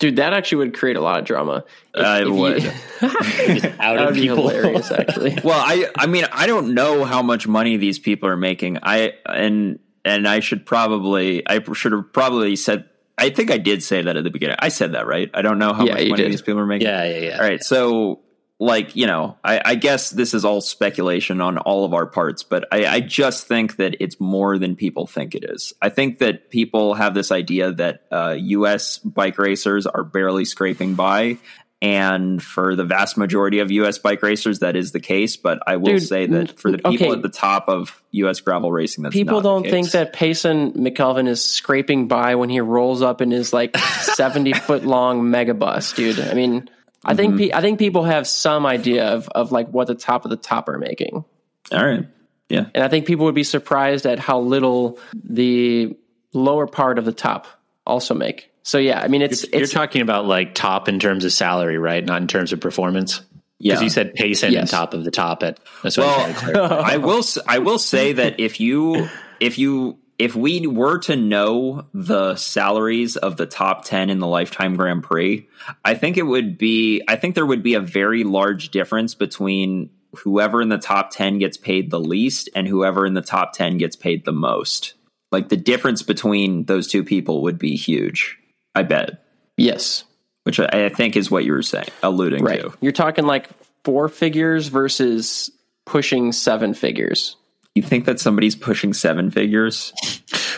[0.00, 1.64] dude, that actually would create a lot of drama.
[1.94, 2.64] If- uh, I if you- would.
[3.80, 5.38] Out that of would be hilarious, actually.
[5.44, 8.78] Well, I I mean I don't know how much money these people are making.
[8.82, 12.86] I and and I should probably I should have probably said.
[13.18, 14.56] I think I did say that at the beginning.
[14.58, 15.30] I said that right.
[15.34, 16.32] I don't know how Yeah, much money did.
[16.32, 16.88] these people are making.
[16.88, 17.36] yeah, yeah, yeah.
[17.36, 17.62] All right.
[17.62, 18.20] So,
[18.60, 22.42] like, you know, I, I guess this is all speculation on all of our parts,
[22.42, 25.72] but I, I just think that it's more than people think it is.
[25.80, 28.98] I think that people have this idea that uh, U.S.
[28.98, 31.38] bike racers are barely scraping by.
[31.82, 33.96] And for the vast majority of U.S.
[33.96, 35.38] bike racers, that is the case.
[35.38, 37.12] But I will Dude, say that for the people okay.
[37.12, 38.40] at the top of U.S.
[38.40, 43.00] gravel racing, that's People don't think that Payson McElveen is scraping by when he rolls
[43.00, 46.20] up in his like seventy foot long megabus, dude.
[46.20, 46.68] I mean,
[47.04, 47.38] I think Mm-hmm.
[47.38, 50.36] pe- I think people have some idea of of like what the top of the
[50.36, 51.24] top are making.
[51.72, 52.06] All right.
[52.48, 52.66] Yeah.
[52.74, 55.96] And I think people would be surprised at how little the
[56.34, 57.46] lower part of the top
[57.86, 58.50] also make.
[58.62, 61.78] So yeah, I mean it's You're it's talking about like top in terms of salary,
[61.78, 62.04] right?
[62.04, 63.20] Not in terms of performance.
[63.58, 63.74] Yeah.
[63.74, 64.70] Because you said Payson and Yes.
[64.70, 65.60] top of the top at.
[65.82, 66.62] That's what I'm to.
[66.84, 67.18] I will.
[67.18, 72.36] s- I will say that if you, if you, if we were to know the
[72.36, 75.48] salaries of the top ten in the lifetime Grand Prix,
[75.82, 77.02] I think it would be.
[77.08, 81.38] I think there would be a very large difference between whoever in the top ten
[81.38, 84.92] gets paid the least and whoever in the top ten gets paid the most.
[85.32, 88.36] Like the difference between those two people would be huge.
[88.74, 89.24] I bet.
[89.56, 90.04] yes,
[90.44, 92.60] Which I, I think is what you were saying, alluding right.
[92.60, 92.74] to.
[92.82, 93.48] You're talking like
[93.84, 95.50] four figures versus
[95.86, 97.36] pushing seven figures.
[97.74, 99.92] You think that somebody's pushing seven figures?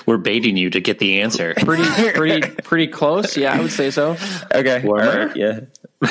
[0.06, 1.54] We're baiting you to get the answer.
[1.58, 3.36] Pretty pretty pretty close.
[3.36, 4.16] Yeah, I would say so.
[4.54, 4.80] Okay.
[4.86, 5.60] Right, Yeah.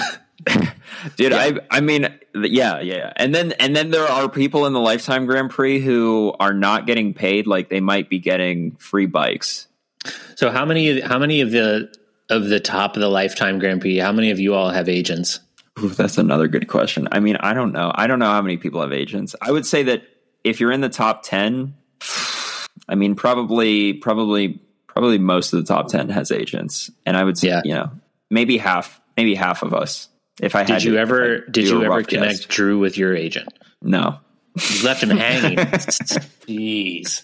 [1.17, 2.03] Dude, I I mean,
[2.35, 3.13] yeah, yeah, yeah.
[3.15, 6.85] And then and then there are people in the Lifetime Grand Prix who are not
[6.85, 9.67] getting paid like they might be getting free bikes.
[10.35, 11.93] So how many how many of the
[12.29, 13.97] of the top of the lifetime Grand Prix?
[13.97, 15.39] How many of you all have agents?
[15.79, 17.07] Ooh, that's another good question.
[17.11, 17.91] I mean, I don't know.
[17.93, 19.35] I don't know how many people have agents.
[19.41, 20.03] I would say that
[20.43, 21.73] if you're in the top 10,
[22.89, 26.89] I mean, probably probably probably most of the top 10 has agents.
[27.05, 27.61] And I would say, Yeah.
[27.63, 27.91] you know,
[28.29, 30.07] maybe half maybe half of us.
[30.41, 32.45] If I had Did you to- ever did you ever connect guess.
[32.45, 33.49] Drew with your agent?
[33.81, 34.19] No.
[34.55, 35.57] You left him hanging.
[36.47, 37.23] Jeez.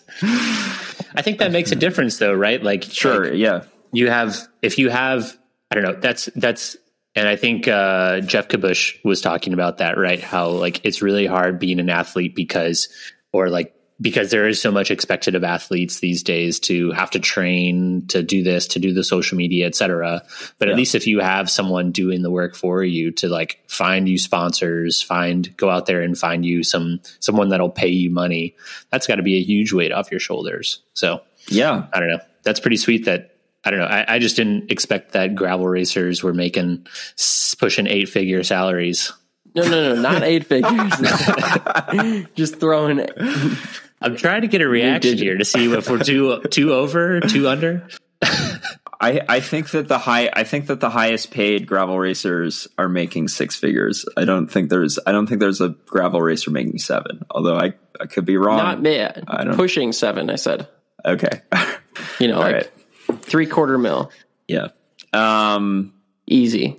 [1.16, 2.62] I think that makes a difference though, right?
[2.62, 3.64] Like Sure, like, yeah.
[3.92, 5.38] you have if you have
[5.72, 6.78] I don't know, that's that's
[7.18, 10.22] and I think uh, Geoff Kabush was talking about that, right?
[10.22, 12.88] How like it's really hard being an athlete because
[13.34, 17.20] or like because there is so much expected of athletes these days to have to
[17.20, 20.22] train to do this to do the social media etc
[20.60, 20.74] but Yeah.
[20.74, 24.20] at least if you have someone doing the work for you to like find you
[24.20, 28.56] sponsors find go out there and find you some someone that'll pay you money
[28.92, 31.88] that's got to be a huge weight off your shoulders so Yeah.
[31.92, 33.37] i don't know that's pretty sweet that
[33.68, 33.86] I don't know.
[33.86, 36.88] I, I just didn't expect that gravel racers were making
[37.60, 39.12] pushing eight figure salaries.
[39.56, 40.94] No, no, no, not eight figures.
[42.36, 43.12] Just throwing it.
[44.02, 47.48] I'm trying to get a reaction here to see if we're two two over, two
[47.48, 47.88] under.
[49.00, 52.90] I, I think that the high I think that the highest paid gravel racers are
[52.90, 54.06] making six figures.
[54.16, 57.26] I don't think there's I don't think there's a gravel racer making seven.
[57.30, 58.58] Although I, I could be wrong.
[58.58, 59.02] Not me.
[59.02, 60.68] I don't- Pushing seven, I said.
[61.06, 61.42] okay.
[62.20, 62.72] You know, All like right.
[63.22, 64.12] Three quarter mil.
[64.48, 64.70] Yeah.
[65.14, 65.94] Um
[66.28, 66.78] Easy.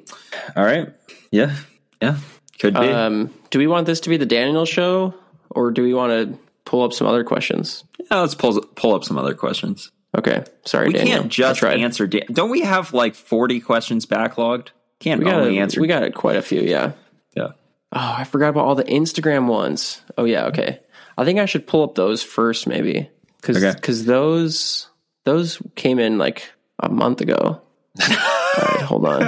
[0.57, 0.93] all right.
[1.31, 1.57] Yeah.
[2.03, 2.19] Yeah.
[2.59, 2.81] Could be.
[2.81, 5.15] Um, do we want this to be the Daniel show
[5.51, 7.85] or do we want to pull up some other questions?
[8.11, 9.91] yeah, let's pull pull up some other questions.
[10.17, 10.45] Okay.
[10.65, 11.19] Sorry, We Daniel.
[11.21, 14.69] can't just answer don't we have like 40 questions backlogged?
[15.01, 16.93] Can't We got, only answer we got quite a few, yeah.
[17.37, 17.49] yeah.
[17.93, 20.03] Oh, I forgot about all the Instagram ones.
[20.17, 20.81] Oh yeah, okay.
[21.17, 23.09] I think I should pull up those first, maybe,
[23.41, 23.93] because Okay.
[24.05, 24.89] those
[25.29, 26.51] those came in like
[26.81, 27.37] a month ago.
[28.03, 29.23] all right, hold on.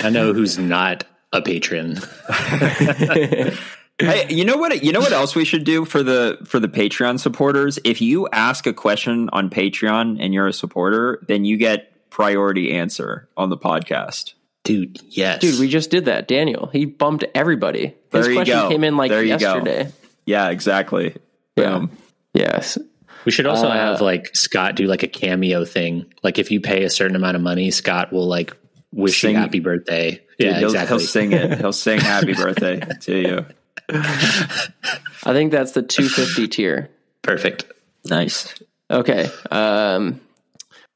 [0.00, 1.98] I know who's not a patron.
[4.00, 4.82] Hey, you know what?
[4.82, 7.78] You know what else we should do for the for the Patreon supporters?
[7.84, 12.72] If you ask a question on Patreon and you're a supporter, then you get priority
[12.72, 14.34] answer on the podcast.
[14.64, 15.40] Dude, yes.
[15.40, 16.26] Dude, we just did that.
[16.26, 17.94] Daniel, he bumped everybody.
[18.10, 18.68] His There you question go.
[18.68, 19.54] came in like There you go.
[19.54, 19.92] yesterday.
[20.26, 21.16] Yeah, exactly.
[21.54, 21.78] Yeah.
[21.78, 21.90] Boom.
[22.32, 22.78] Yes.
[23.24, 26.06] We should also Uh, have like Scott do like a cameo thing.
[26.22, 28.56] Like if you pay a certain amount of money, Scott will like
[28.92, 30.20] wish Sing- you happy birthday.
[30.38, 30.98] Dude, yeah, he'll, exactly.
[30.98, 31.58] he'll sing it.
[31.60, 33.46] He'll sing "Happy Birthday" to you.
[33.88, 36.90] I think that's the 250 tier.
[37.22, 37.66] Perfect.
[38.06, 38.52] Nice.
[38.90, 39.30] Okay.
[39.50, 40.20] Um,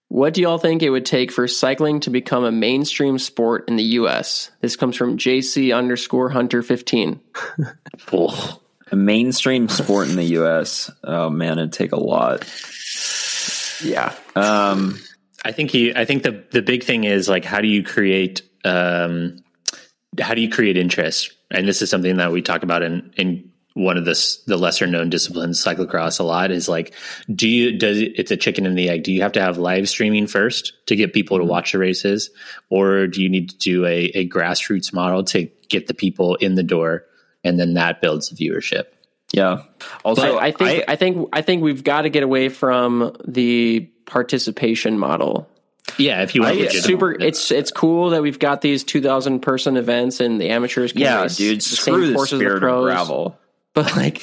[0.08, 3.76] what do y'all think it would take for cycling to become a mainstream sport in
[3.76, 4.50] the U.S.?
[4.60, 7.20] This comes from JC underscore Hunter 15.
[8.12, 8.60] Oh,
[8.90, 10.90] A mainstream sport in the U.S.
[11.04, 12.44] Oh man, it'd take a lot.
[13.84, 14.14] Yeah.
[14.34, 14.98] Um,
[15.44, 15.94] I think he.
[15.94, 19.38] I think the the big thing is like how do you create um,
[20.20, 21.32] how do you create interest?
[21.50, 24.86] And this is something that we talk about in in one of the the lesser
[24.86, 26.50] known disciplines, cyclocross, a lot.
[26.50, 26.94] Is like,
[27.32, 29.04] do you does it's a chicken and the egg?
[29.04, 32.30] Do you have to have live streaming first to get people to watch the races,
[32.68, 36.54] or do you need to do a, a grassroots model to get the people in
[36.54, 37.04] the door,
[37.44, 38.84] and then that builds the viewership?
[39.32, 39.62] yeah.
[40.04, 43.88] Also, But I think I, think I think we've got to get away from the
[44.06, 45.48] participation model.
[45.96, 47.12] Yeah, if you want I- Super.
[47.12, 50.92] It's it's cool that we've got these 2,000 person events and the amateurs.
[50.92, 51.58] Can yeah, race dude.
[51.60, 53.38] the Screw the courses as spirit of pros, gravel.
[53.74, 54.22] But like,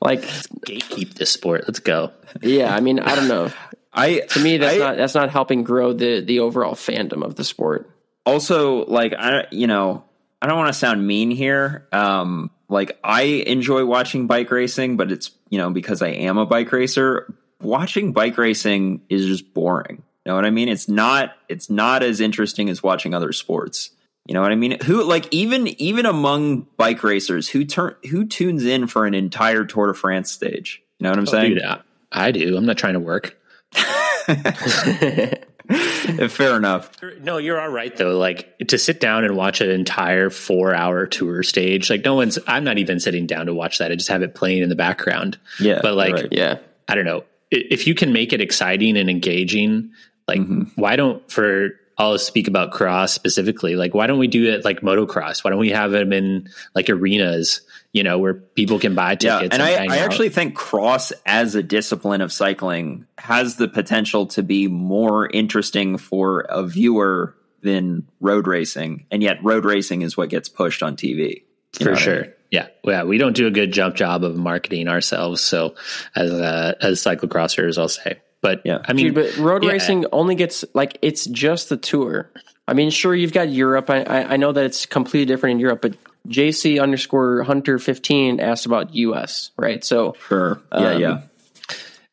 [0.00, 1.64] like, gatekeep this sport.
[1.66, 2.12] Let's go.
[2.40, 2.74] yeah.
[2.74, 3.50] I mean, I don't know.
[3.92, 7.34] I To me, that's I- not that's not helping grow the the overall fandom of
[7.34, 7.90] the sport.
[8.24, 10.04] also like I you know
[10.40, 11.86] I don't want to sound mean here.
[11.92, 16.46] Um, like I enjoy watching bike racing, but it's you know because I am a
[16.46, 17.32] bike racer.
[17.60, 20.02] Watching bike racing is just boring.
[20.24, 20.68] You know what I mean?
[20.68, 21.32] It's not.
[21.48, 23.90] It's not as interesting as watching other sports.
[24.26, 24.78] You know what I mean?
[24.82, 29.64] Who like even even among bike racers who turn who tunes in for an entire
[29.64, 30.82] Tour de France stage?
[30.98, 31.54] You know what I'm saying?
[31.54, 31.80] Dude, I,
[32.10, 32.56] I do.
[32.56, 33.38] I'm not trying to work.
[36.28, 36.90] Fair enough.
[37.20, 38.16] No, you're all right though.
[38.16, 42.38] Like to sit down and watch an entire four hour tour stage, like no one's.
[42.46, 43.90] I'm not even sitting down to watch that.
[43.90, 45.38] I just have it playing in the background.
[45.58, 46.28] Yeah, but like right.
[46.30, 46.58] Yeah.
[46.88, 49.90] I don't know if you can make it exciting and engaging.
[50.28, 50.80] Like mm-hmm.
[50.80, 53.74] why don't for I'll speak about cross specifically.
[53.74, 55.42] Like why don't we do it like motocross?
[55.42, 57.62] Why don't we have them in like arenas?
[57.92, 59.24] You know where people can buy tickets?
[59.24, 59.54] Yeah, tickets.
[59.54, 64.42] and I, I actually think cross as a discipline of cycling has the potential to
[64.42, 70.28] be more interesting for a viewer than road racing, and yet road racing is what
[70.28, 71.42] gets pushed on TV.
[71.72, 72.20] For what I sure.
[72.22, 72.32] mean?
[72.50, 75.40] Yeah, yeah, we don't do a good jump job of marketing ourselves.
[75.40, 75.74] So
[76.14, 78.78] as uh, as cyclocrossers, I'll say, but Yeah.
[78.84, 79.70] I mean, Dude, but road yeah.
[79.72, 82.30] racing only gets like it's just the tour.
[82.68, 83.88] I mean, sure, you've got Europe.
[83.90, 85.94] I, I, I know that it's completely different in Europe, but
[86.28, 89.84] JC underscore Hunter fifteen asked about US, right?
[89.84, 90.60] So Sure.
[90.72, 91.20] Yeah, Um, yeah.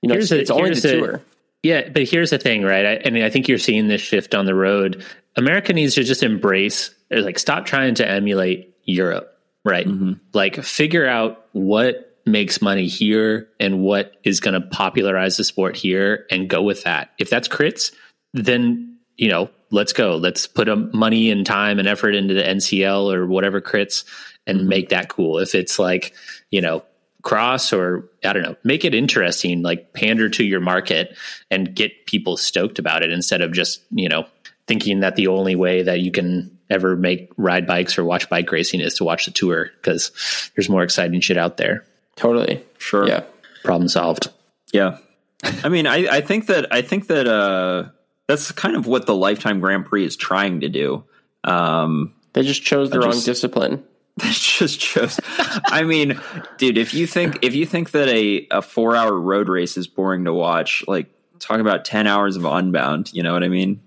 [0.02, 1.22] you know, Here's it's, a- only the a- tour.
[1.64, 2.86] Yeah, but here's the thing, right?
[2.86, 5.04] I, and I think you're seeing this shift on the road.
[5.38, 9.88] America needs to just embrace, like, stop trying to emulate Europe, right?
[10.34, 15.76] Like, figure out what makes money here and what is going to popularize the sport
[15.76, 17.12] here, and go with that.
[17.18, 17.94] If that's crits,
[18.34, 20.16] then you know, let's go.
[20.16, 24.06] Let's put um, money and time and effort into the NCL or whatever crits,
[24.48, 25.40] and make that cool.
[25.40, 26.14] If it's like,
[26.52, 26.84] you know,
[27.22, 31.18] cross or I don't know, make it interesting, like pander to your market
[31.50, 34.26] and get people stoked about it instead of just, you know,
[34.68, 38.52] thinking that the only way that you can ever make ride bikes or watch bike
[38.52, 40.12] racing is to watch the tour because
[40.56, 41.86] there's more exciting shit out there.
[42.16, 42.64] Totally.
[42.78, 43.08] Sure.
[43.08, 43.24] Yeah.
[43.64, 44.30] Problem solved.
[44.72, 44.98] Yeah.
[45.64, 47.90] I mean, I, I think that I think that uh,
[48.28, 51.04] that's kind of what the Lifetime Grand Prix is trying to do.
[51.44, 53.84] Um, They just chose the I wrong just- discipline.
[54.18, 55.20] They just chose.
[55.66, 56.20] I mean,
[56.60, 59.88] dude, if you think if you think that a a four hour road race is
[59.88, 61.08] boring to watch, like
[61.40, 63.12] talk about ten hours of Unbound.
[63.12, 63.82] You know what I mean?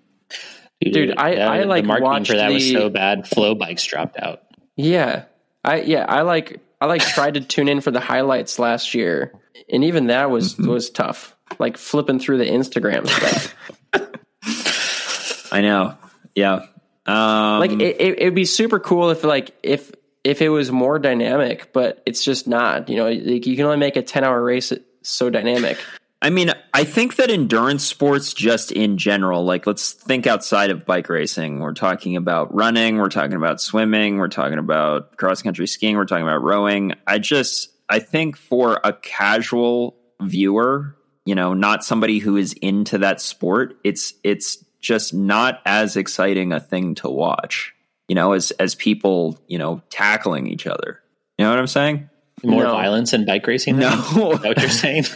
[0.81, 3.25] Dude, I- I, like, the marketing for that was so bad.
[3.25, 4.43] FloBikes dropped out.
[4.75, 5.27] Yeah.
[5.65, 9.33] I yeah, I like I like tried to tune in for the highlights last year.
[9.71, 11.35] And even that was was tough.
[11.59, 13.55] Like flipping through the Instagram stuff.
[15.53, 15.97] I know.
[16.35, 16.67] Yeah.
[17.07, 19.93] Um, like it, it it'd be super cool if like if
[20.25, 22.89] if it was more dynamic, but it's just not.
[22.89, 24.73] You know, like you can only make a ten hour race
[25.03, 25.79] so dynamic.
[26.23, 30.87] I mean, I think that endurance sports, just in general, like let's think outside of
[30.87, 31.61] bike racing.
[31.61, 36.07] We're talking about running, we're talking about swimming, we're talking about cross country skiing, we're
[36.07, 36.95] talking about rowing.
[37.07, 40.97] I just, I think for a casual viewer,
[41.27, 46.51] you know, not somebody who is into that sport, it's, it's just not as exciting
[46.53, 47.75] a thing to watch,
[48.09, 51.03] you know, as, as people, you know, tackling each other.
[51.37, 52.09] You know what I'm saying?
[52.43, 52.71] More No.
[52.73, 53.79] violence in bike racing?
[53.79, 53.91] No.
[53.91, 53.99] then?
[53.99, 55.05] Is that what you're saying?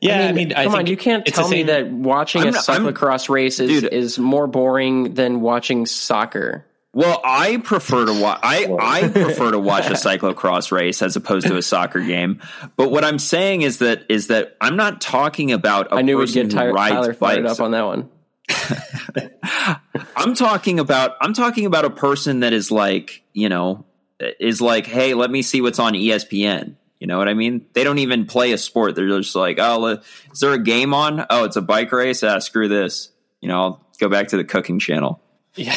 [0.00, 2.52] yeah, I mean, I, come think on, you can't tell me that watching I'm a
[2.52, 3.92] not- I'm- cyclocross race is, Dude.
[3.92, 6.66] is more boring than watching soccer.
[6.92, 8.38] Well, I prefer to watch.
[8.44, 12.40] I I prefer to watch a cyclocross race as opposed to a soccer game.
[12.76, 16.18] But what I'm saying is that is that I'm not talking about a I knew
[16.18, 18.10] we'd get Tyler, rides Tyler fired up on that one.
[20.16, 23.84] I'm talking about I'm talking about a person that is like you know
[24.20, 26.76] is like, hey, let me see what's on ESPN.
[27.04, 27.66] You know what I mean?
[27.74, 28.94] They don't even play a sport.
[28.94, 29.98] They're just like, oh,
[30.32, 31.26] is there a game on?
[31.28, 32.22] Oh, it's a bike race.
[32.22, 33.10] Ah, screw this.
[33.42, 35.20] You know, I'll go back to the cooking channel.
[35.54, 35.76] Yeah.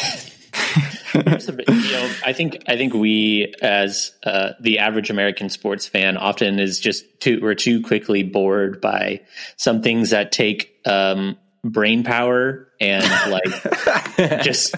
[1.12, 6.16] Bit- you know, I think I think we, as uh, the average American sports fan,
[6.16, 9.20] often is just too we're too quickly bored by
[9.58, 13.44] some things that take um, brain power and like
[14.42, 14.76] just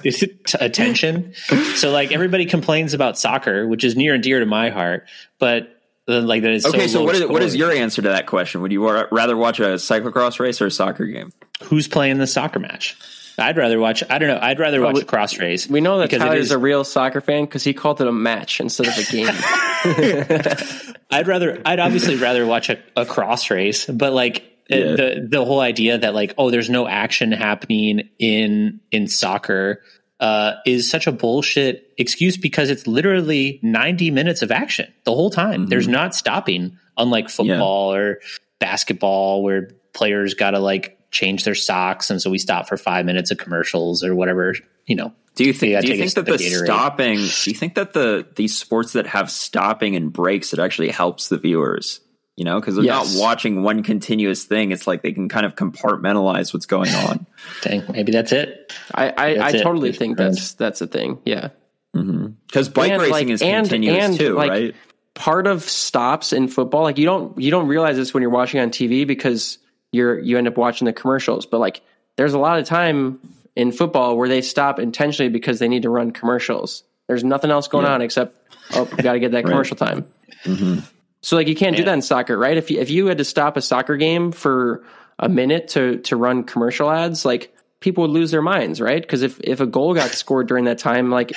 [0.54, 1.34] attention.
[1.76, 5.76] So like everybody complains about soccer, which is near and dear to my heart, but
[6.10, 8.60] like that is Okay, so, low what is what is your answer to that question?
[8.62, 11.32] Would you rather watch a cyclocross race or a soccer game?
[11.64, 12.96] who's playing the soccer match?
[13.38, 14.02] I'd rather watch.
[14.10, 14.38] I don't know.
[14.40, 15.66] I'd rather watch we- a cross race.
[15.68, 18.06] We know that because it Tyler's is- a real soccer fan because he called it
[18.06, 19.28] a match instead of a game.
[21.10, 24.84] I'd rather, I'd obviously rather watch a, a cross race, but like uh, Yeah.
[24.96, 29.82] the the whole idea that like oh, there's no action happening in in soccer
[30.20, 35.30] uh, is such a bullshit excuse because it's literally 90 minutes of action the whole
[35.30, 35.66] time.
[35.66, 38.20] There's not stopping, unlike football or
[38.58, 43.04] basketball where players got to like change their socks and so we stop for five
[43.04, 44.54] minutes of commercials or whatever.
[44.86, 45.72] You know, Do you think?
[45.72, 46.64] Yeah, do you think that the Gatorade.
[46.64, 47.16] stopping?
[47.16, 51.28] Do you think that the these sports that have stopping and breaks it actually helps
[51.28, 52.00] the viewers?
[52.40, 53.14] You know, because they're Yes.
[53.14, 54.72] not watching one continuous thing.
[54.72, 57.26] It's like they can kind of compartmentalize what's going on.
[57.62, 58.72] dang, maybe that's it.
[58.94, 59.62] I, I, I it.
[59.62, 60.36] totally It's think friends.
[60.38, 61.18] that's that's a thing.
[61.26, 61.48] Yeah.
[61.94, 62.28] Mm-hmm.
[62.46, 64.74] Because bike And, racing like, is and- continuous and, too, like, right?
[65.14, 68.58] Part of stops in football, like you don't you don't realize this when you're watching
[68.58, 69.58] on TV because
[69.92, 71.44] you're you end up watching the commercials.
[71.44, 71.82] But like
[72.16, 73.18] there's a lot of time
[73.54, 76.84] in football where they stop intentionally because they need to run commercials.
[77.06, 78.34] There's nothing else going on except
[78.72, 80.06] oh, we got to get that commercial time.
[80.44, 80.78] Mm-hmm.
[81.22, 82.56] So like you can't do that in soccer, right?
[82.56, 84.84] If you, if you had to stop a soccer game for
[85.18, 89.02] a minute to to run commercial ads, like people would lose their minds, right?
[89.02, 91.32] Because if if a goal got scored during that time, like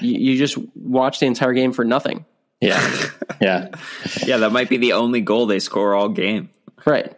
[0.00, 2.24] you, you just watch the entire game for nothing,
[2.60, 3.08] Yeah,
[3.40, 3.68] yeah.
[4.26, 6.50] Yeah, that might be the only goal they score all game.
[6.84, 7.16] right?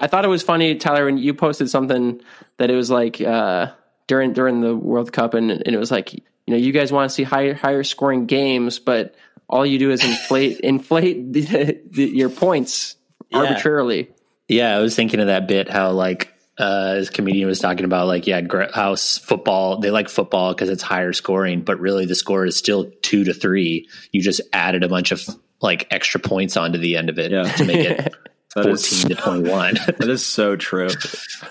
[0.00, 2.20] I thought it was funny, Tyler, when you posted something
[2.58, 3.72] that it was like uh,
[4.06, 7.10] during during the World Cup, and, and it was like you know you guys want
[7.10, 9.14] to see higher higher scoring games, but
[9.48, 12.96] all you do is inflate inflate the, the, your points
[13.30, 13.38] Yeah.
[13.38, 14.10] arbitrarily.
[14.48, 18.06] Yeah, I was thinking of that bit how like uh, this comedian was talking about
[18.08, 22.04] like yeah, gra- how s- football they like football because it's higher scoring, but really
[22.06, 23.88] the score is still two to three.
[24.12, 25.22] You just added a bunch of
[25.60, 27.44] like extra points onto the end of it Yeah.
[27.44, 28.14] to make it
[28.56, 29.74] That is, fourteen to twenty one.
[29.98, 30.88] that is so true.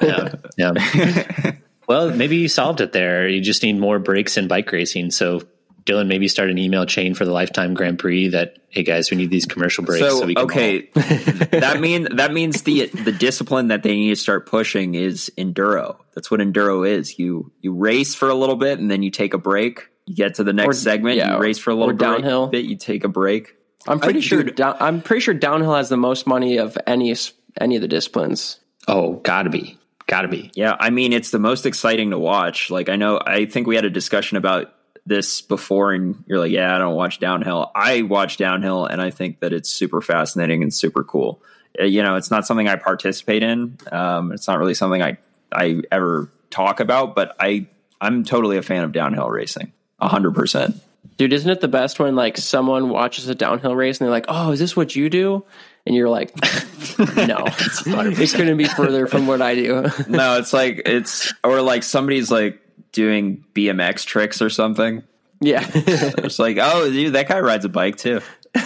[0.01, 1.51] yeah, yeah.
[1.87, 3.27] well, maybe you solved it there.
[3.29, 5.11] You just need more breaks in bike racing.
[5.11, 5.41] So.
[5.87, 9.17] Dylan, maybe start an email chain for the Lifetime Grand Prix that, hey guys, we
[9.17, 10.05] need these commercial breaks.
[10.07, 14.09] So, So we can okay, that mean that means the the discipline that they need
[14.09, 15.97] to start pushing is enduro.
[16.13, 17.17] That's what enduro is.
[17.17, 19.87] You you race for a little bit and then you take a break.
[20.05, 22.47] You get to the next Or- segment, yeah, you race for a little or downhill.
[22.47, 23.55] bit, you take a break.
[23.87, 24.43] I'm pretty I- sure.
[24.43, 27.15] dude- Down, I'm pretty sure downhill has the most money of any
[27.59, 28.59] any of the disciplines.
[28.87, 30.51] Oh, gotta be, gotta be.
[30.55, 32.69] Yeah, I mean, it's the most exciting to watch.
[32.69, 34.73] Like, I know, I think we had a discussion about
[35.07, 37.71] this before, and you're like, yeah, I don't watch downhill.
[37.73, 41.41] I watch downhill, and I think that it's super fascinating and super cool.
[41.79, 43.77] Uh, You know, it's not something I participate in.
[43.91, 45.17] Um, it's not really something I
[45.51, 47.67] I ever talk about, but I
[48.01, 50.81] I'm totally a fan of downhill racing, a hundred percent.
[51.15, 54.25] Dude, isn't it the best when like someone watches a downhill race and they're like,
[54.27, 55.45] "Oh, is this what you do?"
[55.85, 56.35] And you're like,
[57.15, 61.83] "No, it's couldn't be further from what I do." No, it's like it's or like
[61.83, 62.61] somebody's like
[62.97, 65.03] doing BMX tricks or something.
[65.39, 68.19] yeah, It's like, oh, dude, that guy rides a bike too.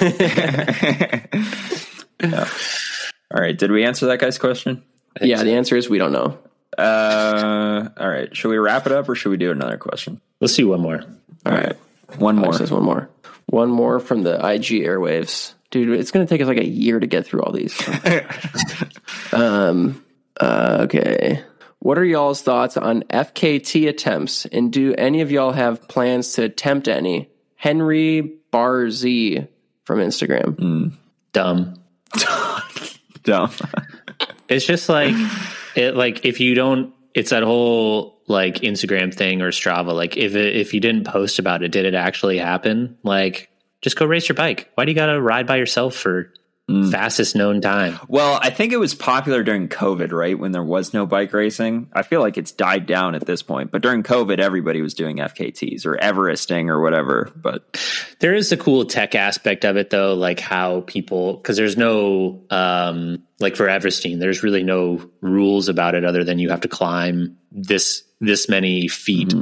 [2.24, 2.48] Yeah.
[3.34, 3.58] All right.
[3.58, 4.84] Did we answer that guy's question?
[5.20, 5.42] yeah.
[5.44, 6.38] The answer is we don't know.
[6.78, 8.36] Uh, all right.
[8.38, 10.22] Should we wrap it up or should we do another question?
[10.40, 11.04] Let's see one more.
[11.48, 11.76] All right.
[12.20, 12.46] One more.
[12.46, 13.10] Alex has one more.
[13.48, 15.56] One more from the IG airwaves.
[15.72, 17.76] Dude, it's going to take us like a year to get through all these.
[19.34, 20.04] um,
[20.40, 21.44] uh, okay.
[21.82, 24.46] What are y'all's thoughts on FKT attempts?
[24.46, 27.32] And do any of y'all have plans to attempt any?
[27.56, 28.22] Henry
[28.52, 29.48] Bar Z
[29.84, 30.60] from Instagram.
[30.60, 30.88] Hmm.
[31.34, 31.82] Dumb.
[33.24, 33.52] Dumb.
[34.48, 35.16] It's just like
[35.78, 35.96] it.
[35.96, 39.96] Like if you don't, it's that whole like Instagram thing or Strava.
[39.96, 42.98] Like if it, if you didn't post about it, did it actually happen?
[43.02, 43.50] Like
[43.82, 44.70] just go race your bike.
[44.76, 46.34] Why do you got to ride by yourself for
[46.90, 48.00] fastest known time?
[48.08, 50.38] Well, I think it was popular during COVID, right?
[50.40, 51.90] When there was no bike racing.
[51.94, 53.72] I feel like it's died down at this point.
[53.72, 57.32] But during COVID, everybody was doing FKTs or Everesting or whatever.
[57.36, 57.78] But
[58.20, 62.42] There is the cool tech aspect of it though, like how people because there's no
[62.50, 66.68] um like for Everesting, there's really no rules about it other than you have to
[66.68, 69.34] climb this this many feet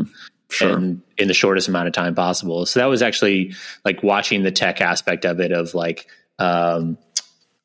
[0.52, 0.76] Sure.
[0.76, 2.66] and in the shortest amount of time possible.
[2.66, 3.54] So that was actually
[3.86, 6.08] like watching the tech aspect of it of like
[6.40, 6.98] um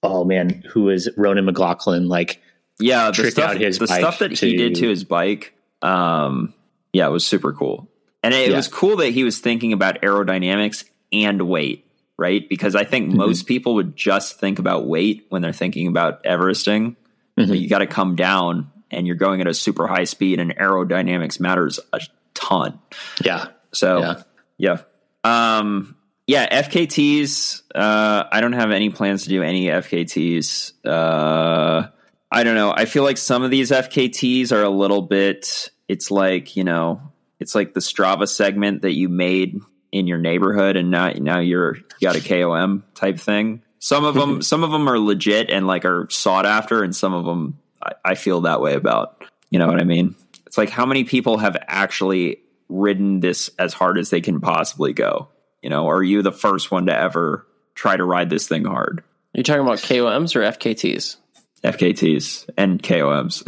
[0.02, 2.40] oh man, who is Ronan McLaughlin like
[2.78, 6.52] yeah, the stuff, the stuff that he did to his bike, um,
[6.92, 7.88] yeah, it was super cool.
[8.22, 8.56] And it Yeah.
[8.56, 11.86] was cool that he was thinking about aerodynamics and weight,
[12.18, 12.46] right?
[12.48, 13.18] Because I think Mm-hmm.
[13.18, 16.96] most people would just think about weight when they're thinking about Everesting.
[17.38, 17.54] Mm-hmm.
[17.54, 21.38] You got to come down and you're going at a super high speed, and aerodynamics
[21.40, 22.00] matters a
[22.34, 22.78] ton.
[23.24, 23.46] yeah.
[23.72, 24.22] So Yeah.
[24.58, 25.58] yeah.
[25.58, 25.96] Um
[26.26, 30.72] yeah, FKTs, uh I don't have any plans to do any FKTs.
[30.84, 31.88] Uh
[32.30, 32.72] I don't know.
[32.74, 37.12] I feel like some of these FKTs are a little bit it's like, you know,
[37.38, 39.60] it's like the Strava segment that you made
[39.92, 43.62] in your neighborhood and now now you're you got a KOM type thing.
[43.78, 47.12] Some of them some of them are legit and like are sought after and some
[47.12, 49.22] of them I, I feel that way about.
[49.50, 50.16] You know what I mean?
[50.46, 54.94] It's like how many people have actually ridden this as hard as they can possibly
[54.94, 55.28] go?
[55.64, 58.98] You know, are you the first one to ever try to ride this thing hard?
[59.00, 61.16] Are you talking about KOMs or FKTs?
[61.64, 63.42] FKTs and KOMs.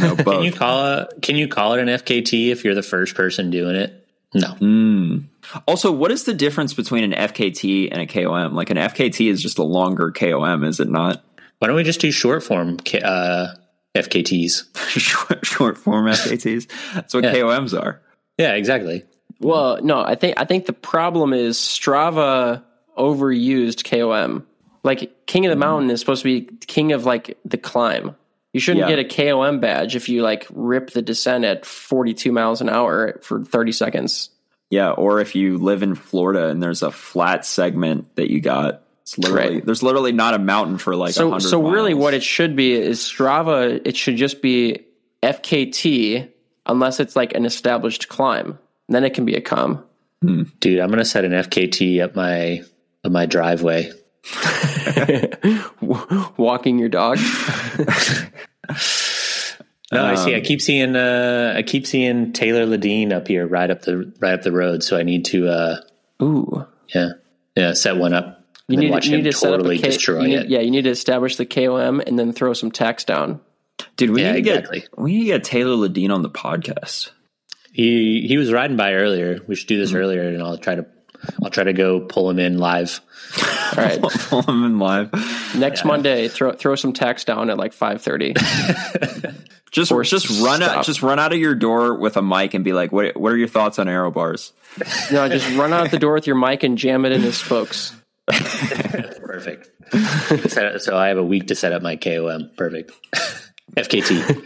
[0.00, 0.24] no, both.
[0.36, 3.50] Can you call it can you call it an FKT if you're the first person
[3.50, 4.06] doing it?
[4.32, 4.54] No.
[4.60, 5.24] Mm.
[5.66, 8.54] Also, what is the difference between an FKT and a KOM?
[8.54, 11.24] Like an FKT is just a longer KOM, is it not?
[11.58, 13.48] Why don't we just do short form K- uh,
[13.96, 14.76] FKTs?
[15.00, 16.68] short, short form FKTs.
[16.94, 17.34] That's what Yeah.
[17.34, 18.00] KOMs are.
[18.38, 19.02] Yeah, exactly.
[19.42, 22.62] Well, no, I think I think the problem is Strava
[22.96, 24.46] overused KOM.
[24.84, 25.60] Like King of the mm.
[25.60, 28.16] Mountain is supposed to be king of like the climb.
[28.52, 28.96] You shouldn't Yeah.
[28.96, 33.18] get a KOM badge if you like rip the descent at 42 miles an hour
[33.22, 34.30] for 30 seconds.
[34.70, 38.82] Yeah, or if you live in Florida and there's a flat segment that you got,
[39.02, 39.66] it's literally Right.
[39.66, 42.72] there's literally not a mountain for like So 100 so really what it should be
[42.74, 44.84] is Strava it should just be
[45.22, 46.28] FKT
[46.66, 48.58] unless it's like an established climb.
[48.92, 49.82] Then it can be a KOM.
[50.60, 52.62] Dude, I'm gonna set an FKT up my
[53.04, 53.90] up my driveway.
[56.36, 57.18] Walking your dog.
[59.94, 60.34] No, I see.
[60.34, 64.32] I keep seeing uh I keep seeing Taylor Lideen up here right up the right
[64.32, 64.82] up the road.
[64.82, 65.76] So I need to uh
[66.22, 66.66] Ooh.
[66.94, 67.10] yeah.
[67.54, 68.42] Yeah, set one up.
[68.68, 70.34] You need, watch you him need to set up totally a K, destroy you need-
[70.36, 70.48] it.
[70.48, 73.40] Yeah, you need to establish the KOM and then throw some tax down.
[73.98, 74.80] Dude, we Yeah, need to exactly.
[74.80, 77.10] get we need to get Taylor Lideen on the podcast.
[77.72, 79.40] He he was riding by earlier.
[79.46, 79.82] We should do Mm-hmm.
[79.82, 80.86] this earlier and I'll try to
[81.42, 83.00] I'll try to go pull him in live.
[83.76, 84.02] All right.
[84.02, 85.10] Pull him in live.
[85.56, 88.34] Next Monday, throw throw some text down at like five thirty.
[89.70, 92.62] Just Or just run out just run out of your door with a mic and
[92.62, 94.52] be like, "What what are your thoughts on aero bars?"
[95.10, 97.94] no, just run out the door with your mic and jam it in his spokes.
[98.26, 99.70] Perfect.
[100.50, 102.50] Set- so I have a week to set up my KOM.
[102.54, 102.92] Perfect.
[103.74, 104.44] FKT.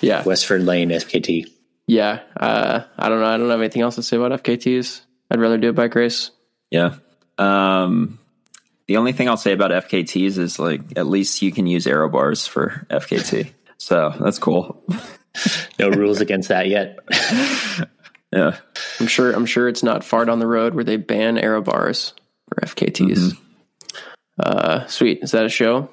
[0.00, 0.22] Yeah.
[0.22, 1.46] Westford Lane FKT.
[1.86, 3.26] Yeah, uh, I don't know.
[3.26, 5.02] I don't have anything else to say about FKTs.
[5.30, 6.30] I'd rather do a bike race.
[6.70, 6.96] Yeah.
[7.38, 8.18] Um,
[8.86, 12.08] the only thing I'll say about FKTs is like at least you can use aero
[12.08, 13.52] bars for FKT.
[13.78, 14.84] So that's cool.
[15.78, 16.98] No rules against that yet.
[18.32, 18.56] Yeah.
[18.98, 19.32] I'm sure.
[19.32, 22.14] I'm sure it's not far down the road where they ban aero bars
[22.48, 23.36] for FKTs.
[24.38, 25.22] Uh, sweet.
[25.22, 25.90] Is that a show?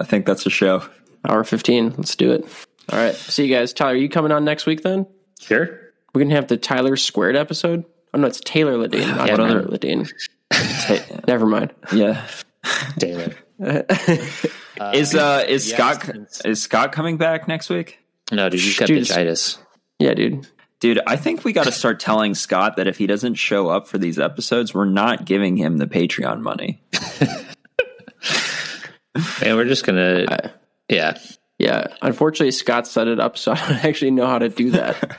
[0.00, 0.82] I think that's a show.
[1.24, 1.94] Hour 15.
[1.96, 2.44] Let's do it.
[2.92, 3.14] All right.
[3.14, 3.72] See you guys.
[3.72, 5.06] Tyler, are you coming on next week then?
[5.46, 5.80] Sure.
[6.14, 7.84] We're going to have the Tyler Squared episode.
[8.14, 9.62] Oh, no, it's Taylor Lideen, not Yeah, Tyler.
[9.64, 10.10] Lideen.
[10.52, 11.72] Ta- Never mind.
[11.92, 12.26] yeah.
[12.98, 13.32] Taylor.
[14.92, 17.98] is uh is yeah, Scott is Scott coming back next week?
[18.32, 19.58] No, dude, he's got Dude, bitchitis.
[19.98, 20.46] Yeah, dude.
[20.80, 23.88] Dude, I think we got to start telling Scott that if he doesn't show up
[23.88, 26.82] for these episodes, we're not giving him the Patreon money.
[29.40, 30.52] Man, we're just gonna.
[30.88, 31.16] yeah.
[31.66, 31.88] Yeah.
[32.00, 35.16] Unfortunately, Scott set it up, so I don't actually know how to do that.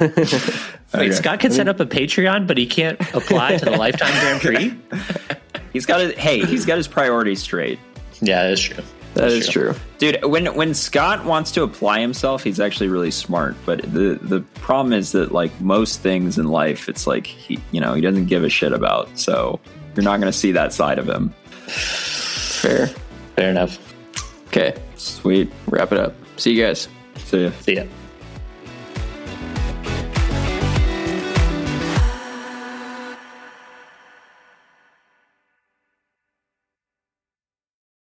[0.94, 4.40] Wait, Scott can set up a Patreon, but he can't apply to the Lifetime Grand
[4.42, 4.76] Prix.
[5.72, 7.78] He's got his hey, he's got his priorities straight.
[8.20, 8.82] Yeah, that's true.
[9.14, 9.74] That is true.
[9.98, 13.54] Dude, when when Scott wants to apply himself, he's actually really smart.
[13.64, 17.80] But the the problem is that like most things in life, it's like he you
[17.80, 19.16] know he doesn't give a shit about.
[19.16, 19.60] So
[19.94, 21.28] you're not going to see that side of him.
[21.68, 22.88] Fair.
[23.36, 23.91] Fair enough.
[24.52, 24.76] Okay.
[24.96, 25.50] Sweet.
[25.66, 26.14] Wrap it up.
[26.36, 26.88] See you guys.
[27.16, 27.50] See ya.
[27.64, 27.84] See ya.